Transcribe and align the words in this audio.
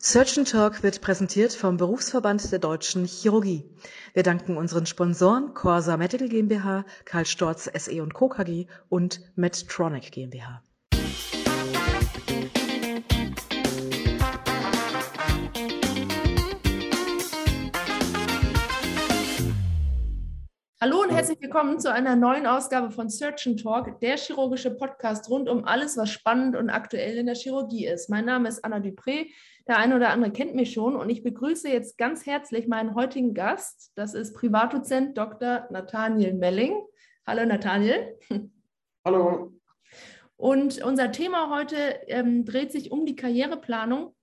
Surgeon 0.00 0.44
Talk 0.44 0.84
wird 0.84 1.00
präsentiert 1.00 1.52
vom 1.52 1.76
Berufsverband 1.76 2.52
der 2.52 2.60
Deutschen 2.60 3.04
Chirurgie. 3.04 3.64
Wir 4.14 4.22
danken 4.22 4.56
unseren 4.56 4.86
Sponsoren 4.86 5.54
Corsa 5.54 5.96
Medical 5.96 6.28
GmbH, 6.28 6.84
Karl 7.04 7.26
Storz 7.26 7.68
SE 7.74 8.00
und 8.00 8.14
Co. 8.14 8.28
KG 8.28 8.68
und 8.88 9.20
Medtronic 9.34 10.12
GmbH. 10.12 10.62
Hallo 20.80 21.02
und 21.02 21.10
herzlich 21.10 21.40
willkommen 21.40 21.80
zu 21.80 21.92
einer 21.92 22.14
neuen 22.14 22.46
Ausgabe 22.46 22.92
von 22.92 23.08
Surgeon 23.08 23.56
Talk, 23.56 23.98
der 23.98 24.16
chirurgische 24.16 24.70
Podcast 24.70 25.28
rund 25.28 25.48
um 25.48 25.64
alles, 25.64 25.96
was 25.96 26.08
spannend 26.08 26.54
und 26.54 26.70
aktuell 26.70 27.18
in 27.18 27.26
der 27.26 27.34
Chirurgie 27.34 27.84
ist. 27.84 28.08
Mein 28.08 28.26
Name 28.26 28.48
ist 28.48 28.64
Anna 28.64 28.76
Dupré. 28.76 29.26
Der 29.66 29.78
eine 29.78 29.96
oder 29.96 30.10
andere 30.10 30.30
kennt 30.30 30.54
mich 30.54 30.72
schon 30.72 30.94
und 30.94 31.10
ich 31.10 31.24
begrüße 31.24 31.68
jetzt 31.68 31.98
ganz 31.98 32.26
herzlich 32.26 32.68
meinen 32.68 32.94
heutigen 32.94 33.34
Gast. 33.34 33.90
Das 33.96 34.14
ist 34.14 34.36
Privatdozent 34.36 35.18
Dr. 35.18 35.66
Nathaniel 35.70 36.34
Melling. 36.34 36.80
Hallo 37.26 37.44
Nathaniel. 37.44 38.16
Hallo. 39.04 39.54
Und 40.36 40.80
unser 40.84 41.10
Thema 41.10 41.50
heute 41.50 41.76
ähm, 42.06 42.44
dreht 42.44 42.70
sich 42.70 42.92
um 42.92 43.04
die 43.04 43.16
Karriereplanung 43.16 44.14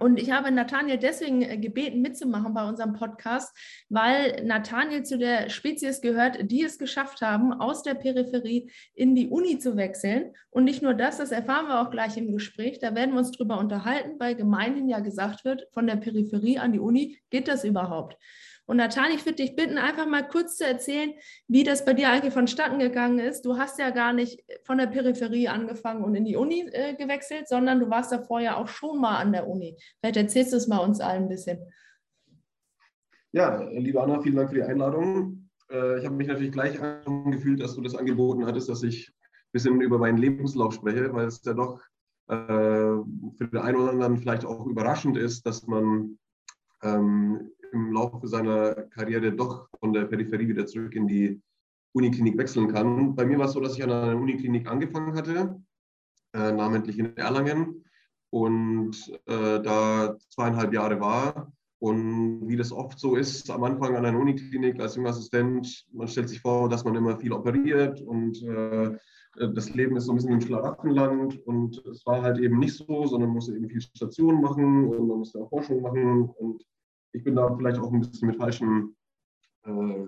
und 0.00 0.18
ich 0.18 0.30
habe 0.30 0.50
Nathaniel 0.50 0.98
deswegen 0.98 1.42
äh, 1.42 1.58
gebeten, 1.58 2.02
mitzumachen 2.02 2.54
bei 2.54 2.68
unserem 2.68 2.92
Podcast, 2.92 3.56
weil 3.88 4.44
Nathaniel 4.44 5.02
zu 5.02 5.18
der 5.18 5.48
Spezies 5.50 6.00
gehört, 6.00 6.50
die 6.50 6.62
es 6.62 6.78
geschafft 6.78 7.20
haben, 7.20 7.52
aus 7.52 7.82
der 7.82 7.94
Peripherie 7.94 8.70
in 8.94 9.14
die 9.14 9.28
Uni 9.28 9.58
zu 9.58 9.76
wechseln. 9.76 10.32
Und 10.50 10.64
nicht 10.64 10.82
nur 10.82 10.94
das, 10.94 11.18
das 11.18 11.32
erfahren 11.32 11.68
wir 11.68 11.80
auch 11.80 11.90
gleich 11.90 12.16
im 12.16 12.32
Gespräch. 12.32 12.78
Da 12.78 12.94
werden 12.94 13.12
wir 13.12 13.18
uns 13.18 13.32
drüber 13.32 13.58
unterhalten, 13.58 14.18
weil 14.18 14.34
gemeinhin 14.34 14.88
ja 14.88 15.00
gesagt 15.00 15.44
wird, 15.44 15.66
von 15.72 15.86
der 15.86 15.96
Peripherie 15.96 16.58
an 16.58 16.72
die 16.72 16.80
Uni 16.80 17.18
geht 17.30 17.48
das 17.48 17.64
überhaupt. 17.64 18.16
Und 18.68 18.76
Nathan, 18.76 19.10
ich 19.14 19.24
würde 19.24 19.36
dich 19.36 19.56
bitten, 19.56 19.78
einfach 19.78 20.06
mal 20.06 20.28
kurz 20.28 20.58
zu 20.58 20.66
erzählen, 20.66 21.14
wie 21.46 21.64
das 21.64 21.86
bei 21.86 21.94
dir 21.94 22.10
eigentlich 22.10 22.34
vonstatten 22.34 22.78
gegangen 22.78 23.18
ist. 23.18 23.46
Du 23.46 23.56
hast 23.56 23.78
ja 23.78 23.88
gar 23.88 24.12
nicht 24.12 24.44
von 24.64 24.76
der 24.76 24.88
Peripherie 24.88 25.48
angefangen 25.48 26.04
und 26.04 26.14
in 26.14 26.26
die 26.26 26.36
Uni 26.36 26.68
äh, 26.72 26.94
gewechselt, 26.94 27.48
sondern 27.48 27.80
du 27.80 27.88
warst 27.88 28.12
davor 28.12 28.40
ja 28.40 28.56
auch 28.58 28.68
schon 28.68 29.00
mal 29.00 29.16
an 29.16 29.32
der 29.32 29.48
Uni. 29.48 29.74
Vielleicht 30.00 30.18
erzählst 30.18 30.52
du 30.52 30.58
es 30.58 30.68
mal 30.68 30.80
uns 30.80 31.00
allen 31.00 31.22
ein 31.22 31.28
bisschen. 31.30 31.60
Ja, 33.32 33.62
liebe 33.70 34.02
Anna, 34.02 34.20
vielen 34.20 34.36
Dank 34.36 34.50
für 34.50 34.56
die 34.56 34.62
Einladung. 34.62 35.48
Äh, 35.70 36.00
ich 36.00 36.04
habe 36.04 36.16
mich 36.16 36.28
natürlich 36.28 36.52
gleich 36.52 36.78
gefühlt, 37.30 37.62
dass 37.62 37.74
du 37.74 37.80
das 37.80 37.94
angeboten 37.94 38.44
hattest, 38.44 38.68
dass 38.68 38.82
ich 38.82 39.08
ein 39.08 39.52
bisschen 39.52 39.80
über 39.80 39.96
meinen 39.96 40.18
Lebenslauf 40.18 40.74
spreche, 40.74 41.10
weil 41.14 41.28
es 41.28 41.42
ja 41.42 41.54
doch 41.54 41.80
äh, 42.28 42.34
für 42.34 43.48
den 43.50 43.60
einen 43.60 43.78
oder 43.78 43.92
anderen 43.92 44.18
vielleicht 44.18 44.44
auch 44.44 44.66
überraschend 44.66 45.16
ist, 45.16 45.46
dass 45.46 45.66
man 45.66 46.18
ähm, 46.82 47.50
im 47.72 47.92
Laufe 47.92 48.26
seiner 48.26 48.74
Karriere 48.74 49.32
doch 49.32 49.68
von 49.80 49.92
der 49.92 50.04
Peripherie 50.04 50.48
wieder 50.48 50.66
zurück 50.66 50.94
in 50.94 51.06
die 51.06 51.40
Uniklinik 51.92 52.36
wechseln 52.36 52.72
kann. 52.72 53.14
Bei 53.14 53.24
mir 53.24 53.38
war 53.38 53.46
es 53.46 53.52
so, 53.52 53.60
dass 53.60 53.76
ich 53.76 53.82
an 53.82 53.90
einer 53.90 54.16
Uniklinik 54.16 54.68
angefangen 54.68 55.14
hatte, 55.14 55.60
äh, 56.34 56.52
namentlich 56.52 56.98
in 56.98 57.16
Erlangen, 57.16 57.84
und 58.30 59.10
äh, 59.26 59.60
da 59.60 60.16
zweieinhalb 60.30 60.72
Jahre 60.72 61.00
war. 61.00 61.52
Und 61.80 62.48
wie 62.48 62.56
das 62.56 62.72
oft 62.72 62.98
so 62.98 63.14
ist, 63.14 63.50
am 63.50 63.62
Anfang 63.62 63.94
an 63.96 64.04
einer 64.04 64.18
Uniklinik 64.18 64.80
als 64.80 64.96
junger 64.96 65.10
Assistent, 65.10 65.86
man 65.92 66.08
stellt 66.08 66.28
sich 66.28 66.40
vor, 66.40 66.68
dass 66.68 66.84
man 66.84 66.96
immer 66.96 67.16
viel 67.18 67.32
operiert 67.32 68.00
und 68.00 68.42
äh, 68.42 68.96
das 69.36 69.72
Leben 69.74 69.96
ist 69.96 70.06
so 70.06 70.12
ein 70.12 70.16
bisschen 70.16 70.32
im 70.32 70.40
Schlaraffenland 70.40 71.46
und 71.46 71.78
es 71.86 72.04
war 72.04 72.22
halt 72.22 72.38
eben 72.38 72.58
nicht 72.58 72.74
so, 72.74 73.06
sondern 73.06 73.28
man 73.28 73.36
musste 73.36 73.54
eben 73.54 73.68
viel 73.68 73.80
Stationen 73.80 74.40
machen 74.40 74.88
und 74.88 75.06
man 75.06 75.18
musste 75.18 75.38
auch 75.38 75.50
Forschung 75.50 75.80
machen 75.82 76.28
und 76.28 76.64
ich 77.12 77.24
bin 77.24 77.36
da 77.36 77.54
vielleicht 77.56 77.78
auch 77.78 77.92
ein 77.92 78.00
bisschen 78.00 78.28
mit 78.28 78.36
falschen 78.36 78.96
äh, 79.64 80.06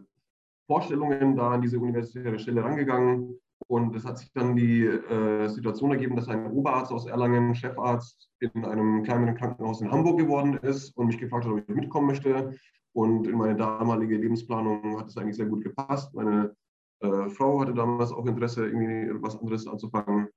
Vorstellungen 0.66 1.36
da 1.36 1.52
an 1.52 1.62
diese 1.62 1.78
universitäre 1.78 2.38
Stelle 2.38 2.62
rangegangen. 2.62 3.38
Und 3.66 3.94
es 3.94 4.04
hat 4.04 4.18
sich 4.18 4.32
dann 4.32 4.56
die 4.56 4.84
äh, 4.84 5.46
Situation 5.48 5.90
ergeben, 5.90 6.16
dass 6.16 6.28
ein 6.28 6.50
Oberarzt 6.50 6.92
aus 6.92 7.06
Erlangen, 7.06 7.54
Chefarzt, 7.54 8.30
in 8.40 8.64
einem 8.64 9.02
kleineren 9.02 9.36
Krankenhaus 9.36 9.80
in 9.80 9.90
Hamburg 9.90 10.18
geworden 10.18 10.54
ist 10.62 10.96
und 10.96 11.06
mich 11.06 11.18
gefragt 11.18 11.44
hat, 11.44 11.52
ob 11.52 11.58
ich 11.58 11.68
mitkommen 11.68 12.06
möchte. 12.06 12.54
Und 12.92 13.26
in 13.26 13.36
meine 13.36 13.56
damalige 13.56 14.16
Lebensplanung 14.16 14.98
hat 14.98 15.08
es 15.08 15.16
eigentlich 15.16 15.36
sehr 15.36 15.46
gut 15.46 15.62
gepasst. 15.62 16.12
Meine 16.14 16.56
äh, 17.00 17.28
Frau 17.30 17.60
hatte 17.60 17.74
damals 17.74 18.12
auch 18.12 18.26
Interesse, 18.26 18.66
irgendwie 18.66 19.10
was 19.22 19.38
anderes 19.38 19.66
anzufangen, 19.66 20.28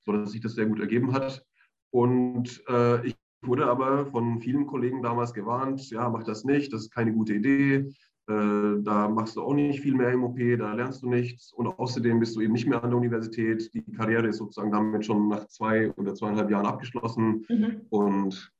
sodass 0.00 0.32
sich 0.32 0.40
das 0.40 0.54
sehr 0.54 0.66
gut 0.66 0.80
ergeben 0.80 1.12
hat. 1.12 1.44
Und 1.90 2.62
äh, 2.68 3.06
ich 3.06 3.16
wurde 3.42 3.66
aber 3.66 4.06
von 4.06 4.40
vielen 4.40 4.66
Kollegen 4.66 5.02
damals 5.02 5.34
gewarnt, 5.34 5.90
ja, 5.90 6.08
mach 6.08 6.24
das 6.24 6.44
nicht, 6.44 6.72
das 6.72 6.82
ist 6.82 6.94
keine 6.94 7.12
gute 7.12 7.34
Idee, 7.34 7.92
äh, 8.28 8.82
da 8.82 9.08
machst 9.08 9.36
du 9.36 9.42
auch 9.42 9.54
nicht 9.54 9.80
viel 9.80 9.94
mehr 9.94 10.10
im 10.10 10.22
OP, 10.22 10.38
da 10.58 10.72
lernst 10.74 11.02
du 11.02 11.08
nichts 11.08 11.52
und 11.52 11.66
außerdem 11.66 12.20
bist 12.20 12.36
du 12.36 12.40
eben 12.40 12.52
nicht 12.52 12.66
mehr 12.66 12.82
an 12.82 12.90
der 12.90 12.98
Universität. 12.98 13.72
Die 13.74 13.82
Karriere 13.92 14.28
ist 14.28 14.36
sozusagen 14.36 14.70
damit 14.70 15.04
schon 15.04 15.28
nach 15.28 15.46
zwei 15.48 15.90
oder 15.92 16.14
zweieinhalb 16.14 16.50
Jahren 16.50 16.66
abgeschlossen 16.66 17.44
mhm. 17.48 17.82
und 17.90 18.52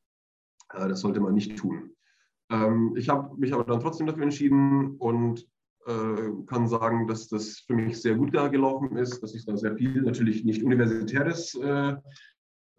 äh, 0.75 0.89
das 0.89 1.01
sollte 1.01 1.21
man 1.21 1.35
nicht 1.35 1.57
tun. 1.57 1.91
Ähm, 2.51 2.95
ich 2.97 3.09
habe 3.09 3.37
mich 3.37 3.55
aber 3.55 3.65
dann 3.65 3.81
trotzdem 3.81 4.09
dafür 4.09 4.25
entschieden 4.25 4.97
und 4.97 5.47
äh, 5.87 6.45
kann 6.47 6.67
sagen, 6.69 7.07
dass 7.07 7.29
das 7.29 7.59
für 7.67 7.75
mich 7.75 8.01
sehr 8.01 8.17
gut 8.17 8.35
da 8.35 8.49
gelaufen 8.49 8.97
ist, 8.97 9.23
dass 9.23 9.35
ich 9.35 9.45
da 9.45 9.57
sehr 9.57 9.77
viel, 9.77 10.03
natürlich 10.03 10.45
nicht 10.45 10.63
universitäres 10.63 11.55
äh, 11.55 11.95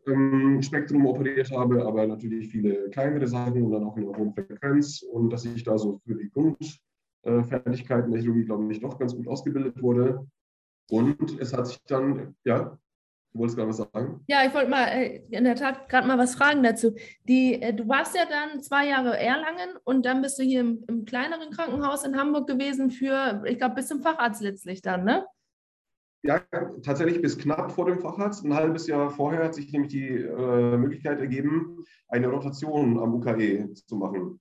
ähm, 0.08 0.62
Spektrum 0.62 1.06
operiert 1.06 1.52
habe, 1.52 1.86
aber 1.86 2.08
natürlich 2.08 2.50
viele 2.50 2.90
kleinere 2.90 3.28
Sachen 3.28 3.64
und 3.64 3.72
dann 3.72 3.84
auch 3.84 3.98
in 3.98 4.08
einer 4.08 4.18
hohen 4.18 4.34
Frequenz 4.34 5.02
und 5.02 5.30
dass 5.30 5.46
ich 5.46 5.64
da 5.64 5.78
so 5.78 6.00
für 6.06 6.16
die 6.16 6.30
Grundfertigkeiten 6.30 8.12
der 8.12 8.22
Chirurgie, 8.22 8.46
glaube 8.46 8.72
ich, 8.72 8.80
doch 8.80 8.98
ganz 8.98 9.16
gut 9.16 9.28
ausgebildet 9.28 9.82
wurde. 9.82 10.28
Und 10.90 11.40
es 11.40 11.54
hat 11.54 11.68
sich 11.68 11.82
dann, 11.86 12.36
ja, 12.44 12.78
du 13.34 13.40
wolltest 13.40 13.58
gerade 13.58 13.70
was 13.70 13.78
sagen? 13.78 14.24
Ja, 14.28 14.46
ich 14.46 14.54
wollte 14.54 14.70
mal 14.70 14.86
äh, 14.88 15.24
in 15.30 15.44
der 15.44 15.56
Tat 15.56 15.90
gerade 15.90 16.08
mal 16.08 16.18
was 16.18 16.36
fragen 16.36 16.64
dazu. 16.64 16.96
Die, 17.28 17.62
äh, 17.62 17.74
du 17.74 17.88
warst 17.88 18.16
ja 18.16 18.26
dann 18.30 18.62
zwei 18.62 18.88
Jahre 18.88 19.18
Erlangen 19.18 19.78
und 19.84 20.06
dann 20.06 20.22
bist 20.22 20.38
du 20.40 20.44
hier 20.44 20.62
im, 20.62 20.84
im 20.88 21.06
kleineren 21.06 21.50
Krankenhaus 21.52 22.04
in 22.04 22.18
Hamburg 22.18 22.48
gewesen 22.48 22.92
für, 22.92 23.44
ich 23.46 23.58
glaube, 23.58 23.76
bis 23.76 23.88
zum 23.88 24.02
Facharzt 24.02 24.42
letztlich 24.42 24.82
dann, 24.82 25.04
ne? 25.04 25.26
Ja, 26.26 26.40
tatsächlich 26.84 27.22
bis 27.22 27.38
knapp 27.38 27.74
vor 27.74 27.86
dem 27.86 28.00
Facharzt. 28.00 28.46
Ein 28.46 28.54
halbes 28.54 28.88
Jahr 28.88 29.10
vorher 29.10 29.44
hat 29.44 29.56
sich 29.56 29.74
nämlich 29.74 29.92
die 29.92 30.08
äh, 30.08 30.78
Möglichkeit 30.78 31.20
ergeben, 31.20 31.84
eine 32.08 32.30
Rotation 32.30 32.98
am 32.98 33.16
UKE 33.16 33.74
zu 33.74 33.98
machen. 33.98 34.40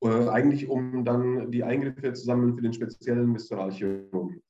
Äh, 0.00 0.28
eigentlich 0.28 0.68
um 0.68 1.04
dann 1.04 1.50
die 1.50 1.64
Eingriffe 1.64 2.12
zu 2.12 2.24
sammeln 2.24 2.54
für 2.54 2.62
den 2.62 2.72
speziellen 2.72 3.34
Viszeralchirurgen. 3.34 4.40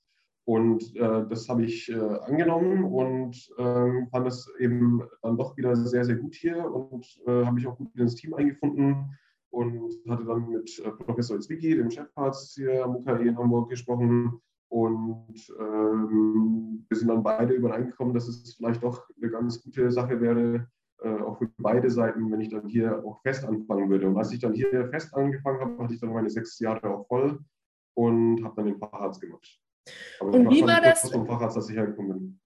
Und 0.44 0.94
äh, 0.96 1.26
das 1.26 1.48
habe 1.48 1.64
ich 1.64 1.88
äh, 1.88 1.94
angenommen 1.94 2.84
und 2.84 3.50
ähm, 3.56 4.08
fand 4.10 4.26
es 4.28 4.46
eben 4.58 5.02
dann 5.22 5.38
doch 5.38 5.56
wieder 5.56 5.74
sehr, 5.74 6.04
sehr 6.04 6.16
gut 6.16 6.34
hier 6.34 6.70
und 6.70 7.06
äh, 7.26 7.46
habe 7.46 7.54
mich 7.54 7.66
auch 7.66 7.78
gut 7.78 7.94
ins 7.96 8.14
Team 8.14 8.34
eingefunden 8.34 9.16
und 9.48 9.94
hatte 10.06 10.24
dann 10.26 10.50
mit 10.50 10.78
äh, 10.80 10.90
Professor 10.90 11.40
Zwicky, 11.40 11.76
dem 11.76 11.90
Chefarzt 11.90 12.56
hier 12.56 12.84
am 12.84 12.96
UKE 12.96 13.28
in 13.28 13.38
Hamburg, 13.38 13.70
gesprochen 13.70 14.42
und 14.68 15.34
ähm, 15.58 16.84
wir 16.88 16.96
sind 16.96 17.08
dann 17.08 17.22
beide 17.22 17.54
übereingekommen, 17.54 18.14
dass 18.14 18.28
es 18.28 18.54
vielleicht 18.54 18.82
doch 18.82 19.08
eine 19.20 19.30
ganz 19.30 19.62
gute 19.62 19.90
Sache 19.90 20.20
wäre, 20.20 20.68
äh, 21.02 21.20
auch 21.22 21.38
für 21.38 21.50
beide 21.58 21.90
Seiten, 21.90 22.30
wenn 22.30 22.40
ich 22.40 22.50
dann 22.50 22.66
hier 22.66 23.02
auch 23.04 23.22
fest 23.22 23.44
anfangen 23.44 23.88
würde. 23.88 24.06
Und 24.06 24.18
als 24.18 24.32
ich 24.32 24.40
dann 24.40 24.52
hier 24.52 24.88
fest 24.90 25.14
angefangen 25.14 25.60
habe, 25.60 25.82
hatte 25.82 25.94
ich 25.94 26.00
dann 26.00 26.12
meine 26.12 26.28
sechs 26.28 26.58
Jahre 26.58 26.88
auch 26.90 27.06
voll 27.06 27.38
und 27.94 28.44
habe 28.44 28.54
dann 28.56 28.66
den 28.66 28.78
Facharzt 28.78 29.20
gemacht. 29.20 29.58
Aber 30.20 30.32
und 30.32 30.50
wie 30.50 30.62
war 30.62 30.80
das? 30.80 31.10
Vom 31.10 31.26
Facharzt, 31.26 31.56
dass 31.56 31.70
ich 31.70 31.76
hergekommen 31.76 32.12
bin. 32.12 32.40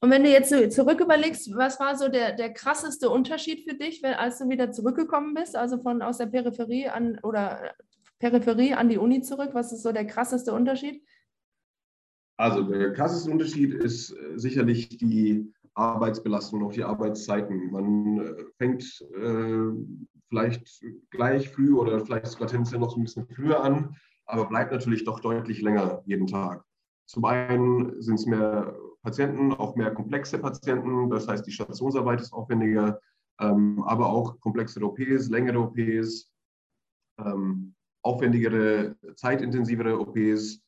Und 0.00 0.10
wenn 0.10 0.24
du 0.24 0.30
jetzt 0.30 0.50
so 0.50 0.68
zurück 0.68 1.00
überlegst, 1.00 1.54
was 1.54 1.78
war 1.78 1.96
so 1.96 2.08
der, 2.08 2.32
der 2.32 2.52
krasseste 2.52 3.08
Unterschied 3.10 3.68
für 3.68 3.76
dich, 3.76 4.02
wenn, 4.02 4.14
als 4.14 4.38
du 4.38 4.48
wieder 4.48 4.72
zurückgekommen 4.72 5.34
bist, 5.34 5.56
also 5.56 5.78
von 5.78 6.02
aus 6.02 6.18
der 6.18 6.26
Peripherie 6.26 6.88
an 6.88 7.20
oder 7.22 7.72
Peripherie 8.18 8.74
an 8.74 8.88
die 8.88 8.98
Uni 8.98 9.22
zurück? 9.22 9.50
Was 9.52 9.72
ist 9.72 9.82
so 9.82 9.92
der 9.92 10.06
krasseste 10.06 10.52
Unterschied? 10.52 11.04
Also 12.38 12.62
der 12.62 12.92
krasseste 12.92 13.30
Unterschied 13.30 13.74
ist 13.74 14.12
äh, 14.12 14.38
sicherlich 14.38 14.96
die 14.96 15.52
Arbeitsbelastung 15.74 16.64
auch 16.64 16.72
die 16.72 16.84
Arbeitszeiten. 16.84 17.70
Man 17.72 18.18
äh, 18.18 18.44
fängt 18.56 18.84
äh, 19.16 19.72
vielleicht 20.28 20.84
gleich 21.10 21.48
früh 21.48 21.74
oder 21.74 22.04
vielleicht 22.04 22.26
sogar 22.28 22.48
tendenziell 22.48 22.80
noch 22.80 22.90
so 22.90 23.00
ein 23.00 23.02
bisschen 23.02 23.26
früher 23.26 23.62
an, 23.62 23.96
aber 24.26 24.46
bleibt 24.46 24.70
natürlich 24.70 25.04
doch 25.04 25.18
deutlich 25.20 25.62
länger 25.62 26.02
jeden 26.06 26.28
Tag. 26.28 26.64
Zum 27.06 27.24
einen 27.24 28.00
sind 28.00 28.16
es 28.16 28.26
mehr 28.26 28.76
Patienten, 29.02 29.52
auch 29.54 29.74
mehr 29.74 29.92
komplexe 29.92 30.38
Patienten, 30.38 31.10
das 31.10 31.26
heißt 31.26 31.46
die 31.46 31.52
Stationsarbeit 31.52 32.20
ist 32.20 32.32
aufwendiger, 32.32 33.00
ähm, 33.40 33.82
aber 33.84 34.10
auch 34.10 34.38
komplexere 34.40 34.84
OPs, 34.84 35.28
längere 35.28 35.58
OPs, 35.58 36.30
ähm, 37.18 37.74
aufwendigere, 38.02 38.96
zeitintensivere 39.16 39.98
OPs 39.98 40.62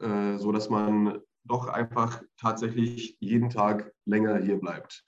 äh, 0.00 0.38
so 0.38 0.52
dass 0.52 0.70
man 0.70 1.18
doch 1.44 1.68
einfach 1.68 2.22
tatsächlich 2.36 3.16
jeden 3.20 3.50
Tag 3.50 3.92
länger 4.04 4.38
hier 4.38 4.58
bleibt. 4.58 5.04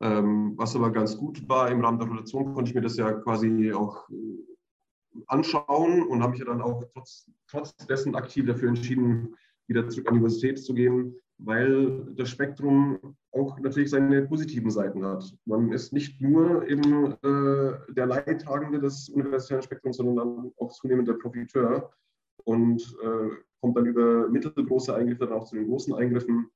Ähm, 0.00 0.54
was 0.56 0.74
aber 0.74 0.90
ganz 0.90 1.16
gut 1.16 1.48
war, 1.48 1.70
im 1.70 1.84
Rahmen 1.84 1.98
der 1.98 2.08
Rotation 2.08 2.54
konnte 2.54 2.70
ich 2.70 2.74
mir 2.74 2.80
das 2.80 2.96
ja 2.96 3.12
quasi 3.12 3.72
auch 3.72 4.08
anschauen 5.26 6.02
und 6.02 6.22
habe 6.22 6.32
mich 6.32 6.40
ja 6.40 6.46
dann 6.46 6.62
auch 6.62 6.84
trotz, 6.92 7.30
trotz 7.48 7.76
dessen 7.86 8.14
aktiv 8.14 8.46
dafür 8.46 8.68
entschieden, 8.68 9.36
wieder 9.68 9.88
zurück 9.88 10.08
an 10.08 10.14
die 10.14 10.20
Universität 10.20 10.58
zu 10.58 10.74
gehen, 10.74 11.14
weil 11.38 12.14
das 12.14 12.30
Spektrum 12.30 13.16
auch 13.32 13.58
natürlich 13.58 13.90
seine 13.90 14.22
positiven 14.22 14.70
Seiten 14.70 15.04
hat. 15.04 15.24
Man 15.44 15.72
ist 15.72 15.92
nicht 15.92 16.20
nur 16.20 16.66
eben 16.68 17.12
äh, 17.22 17.92
der 17.92 18.06
Leidtragende 18.06 18.80
des 18.80 19.08
universitären 19.08 19.62
Spektrums, 19.62 19.96
sondern 19.96 20.52
auch 20.58 20.72
zunehmend 20.72 21.08
der 21.08 21.14
Profiteur 21.14 21.92
und 22.44 22.82
äh, 23.02 23.30
kommt 23.62 23.76
dann 23.76 23.86
über 23.86 24.28
mittelgroße 24.28 24.94
Eingriffe 24.94 25.26
dann 25.26 25.32
auch 25.32 25.44
zu 25.44 25.54
den 25.54 25.68
großen 25.68 25.94
Eingriffen. 25.94 26.50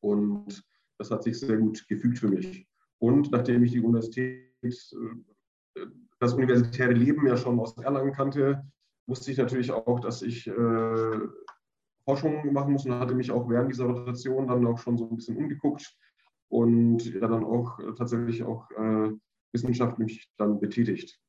Und 0.00 0.62
das 0.98 1.10
hat 1.10 1.22
sich 1.22 1.38
sehr 1.38 1.56
gut 1.56 1.86
gefühlt 1.88 2.18
für 2.18 2.28
mich. 2.28 2.66
Und 2.98 3.30
nachdem 3.30 3.62
ich 3.62 3.72
die 3.72 3.80
Universität, 3.80 4.52
äh, 4.62 5.86
das 6.18 6.34
universitäre 6.34 6.92
Leben 6.92 7.26
ja 7.26 7.36
schon 7.36 7.58
aus 7.60 7.76
Erlangen 7.78 8.12
kannte, 8.12 8.64
wusste 9.06 9.30
ich 9.30 9.38
natürlich 9.38 9.70
auch, 9.70 10.00
dass 10.00 10.22
ich 10.22 10.46
äh, 10.48 11.18
Forschung 12.04 12.52
machen 12.52 12.72
muss 12.72 12.84
und 12.84 12.92
hatte 12.94 13.14
mich 13.14 13.30
auch 13.30 13.48
während 13.48 13.70
dieser 13.70 13.84
Rotation 13.86 14.48
dann 14.48 14.66
auch 14.66 14.78
schon 14.78 14.98
so 14.98 15.08
ein 15.08 15.16
bisschen 15.16 15.36
umgeguckt 15.36 15.96
und 16.48 17.04
ja 17.04 17.28
dann 17.28 17.44
auch 17.44 17.78
tatsächlich 17.96 18.42
auch 18.42 18.70
äh, 18.72 19.12
wissenschaftlich 19.52 20.28
dann 20.36 20.60
betätigt. 20.60 21.20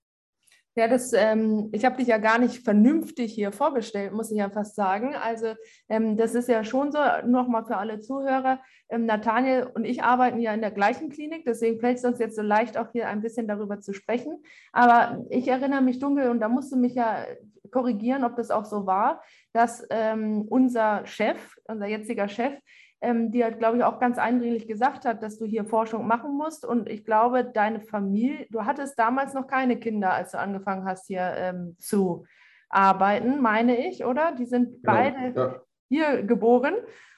Ja, 0.78 0.90
das, 0.90 1.14
ähm, 1.14 1.70
ich 1.72 1.86
habe 1.86 1.96
dich 1.96 2.08
ja 2.08 2.18
gar 2.18 2.38
nicht 2.38 2.64
vernünftig 2.66 3.34
hier 3.34 3.54
vorgestellt, 3.54 4.12
muss 4.12 4.30
ich 4.30 4.38
ja 4.38 4.50
fast 4.50 4.76
sagen. 4.76 5.16
Also 5.16 5.54
ähm, 5.88 6.18
das 6.18 6.36
ist 6.36 6.50
ja 6.50 6.66
schon 6.66 6.92
so, 6.92 7.00
nochmal 7.26 7.64
für 7.64 7.78
alle 7.78 8.02
Zuhörer, 8.02 8.60
ähm, 8.90 9.06
Nathaniel 9.06 9.72
und 9.74 9.86
ich 9.86 10.04
arbeiten 10.04 10.42
ja 10.42 10.54
in 10.54 10.60
der 10.60 10.72
gleichen 10.72 11.10
Klinik, 11.10 11.46
deswegen 11.46 11.80
fällt 11.80 12.00
es 12.00 12.04
uns 12.04 12.20
jetzt 12.20 12.36
so 12.36 12.42
leicht, 12.42 12.78
auch 12.78 12.92
hier 12.92 13.08
ein 13.08 13.22
bisschen 13.22 13.48
darüber 13.48 13.80
zu 13.80 13.94
sprechen. 13.94 14.44
Aber 14.74 15.24
ich 15.30 15.48
erinnere 15.48 15.82
mich 15.82 16.00
dunkel, 16.00 16.30
und 16.30 16.42
da 16.42 16.50
musst 16.50 16.74
du 16.74 16.78
mich 16.78 16.96
ja 16.96 17.26
korrigieren, 17.72 18.24
ob 18.26 18.36
das 18.36 18.52
auch 18.52 18.66
so 18.66 18.86
war, 18.86 19.22
dass 19.54 19.86
ähm, 19.90 20.46
unser 20.50 21.06
Chef, 21.06 21.58
unser 21.66 21.88
jetziger 21.88 22.28
Chef, 22.28 22.54
ähm, 23.02 23.32
die 23.32 23.44
halt, 23.44 23.60
glaube 23.60 23.78
ich, 23.78 23.84
auch 23.84 24.00
ganz 24.00 24.18
eindringlich 24.18 24.68
gesagt 24.68 25.06
hat, 25.06 25.22
dass 25.22 25.38
du 25.38 25.46
hier 25.46 25.66
Forschung 25.66 26.08
machen 26.08 26.36
musst. 26.38 26.66
Und 26.66 26.90
ich 26.90 27.06
glaube, 27.06 27.44
deine 27.44 27.82
Familie, 27.82 28.48
du 28.50 28.66
hattest 28.66 28.98
damals 28.98 29.34
noch 29.34 29.48
keine 29.48 29.78
Kinder, 29.78 30.14
als 30.14 30.32
du 30.32 30.40
angefangen 30.40 30.86
hast, 30.86 31.08
hier 31.08 31.34
ähm, 31.36 31.76
zu 31.78 32.26
arbeiten, 32.70 33.42
meine 33.42 33.88
ich, 33.88 34.06
oder? 34.06 34.32
Die 34.32 34.46
sind 34.46 34.82
genau, 34.82 34.94
beide 34.94 35.34
ja. 35.36 35.62
hier 35.90 36.24
geboren. 36.24 36.76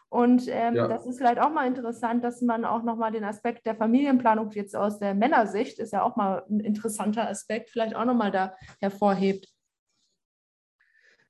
Und 0.09 0.47
ähm, 0.47 0.75
ja. 0.75 0.88
das 0.88 1.06
ist 1.06 1.18
vielleicht 1.18 1.39
auch 1.39 1.51
mal 1.51 1.68
interessant, 1.68 2.24
dass 2.24 2.41
man 2.41 2.63
auch 2.63 2.83
nochmal 2.83 3.12
den 3.12 3.25
Aspekt 3.25 3.65
der 3.65 3.75
Familienplanung 3.75 4.51
jetzt 4.51 4.75
aus 4.75 5.00
der 5.00 5.13
Männersicht, 5.13 5.79
ist 5.79 5.91
ja 5.91 6.01
auch 6.01 6.15
mal 6.15 6.44
ein 6.50 6.62
interessanter 6.62 7.29
Aspekt, 7.29 7.69
vielleicht 7.69 7.95
auch 7.95 8.06
nochmal 8.06 8.31
da 8.31 8.56
hervorhebt. 8.79 9.47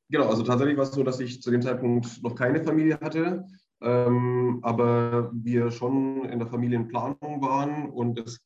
Genau, 0.09 0.29
also 0.29 0.43
tatsächlich 0.43 0.77
war 0.77 0.83
es 0.83 0.91
so, 0.91 1.03
dass 1.03 1.19
ich 1.19 1.41
zu 1.41 1.51
dem 1.51 1.61
Zeitpunkt 1.61 2.23
noch 2.23 2.35
keine 2.35 2.63
Familie 2.63 2.99
hatte 3.01 3.45
ähm, 3.81 4.59
aber 4.63 5.31
wir 5.33 5.71
schon 5.71 6.25
in 6.25 6.39
der 6.39 6.47
Familienplanung 6.47 7.41
waren 7.41 7.89
und 7.89 8.19
es 8.19 8.39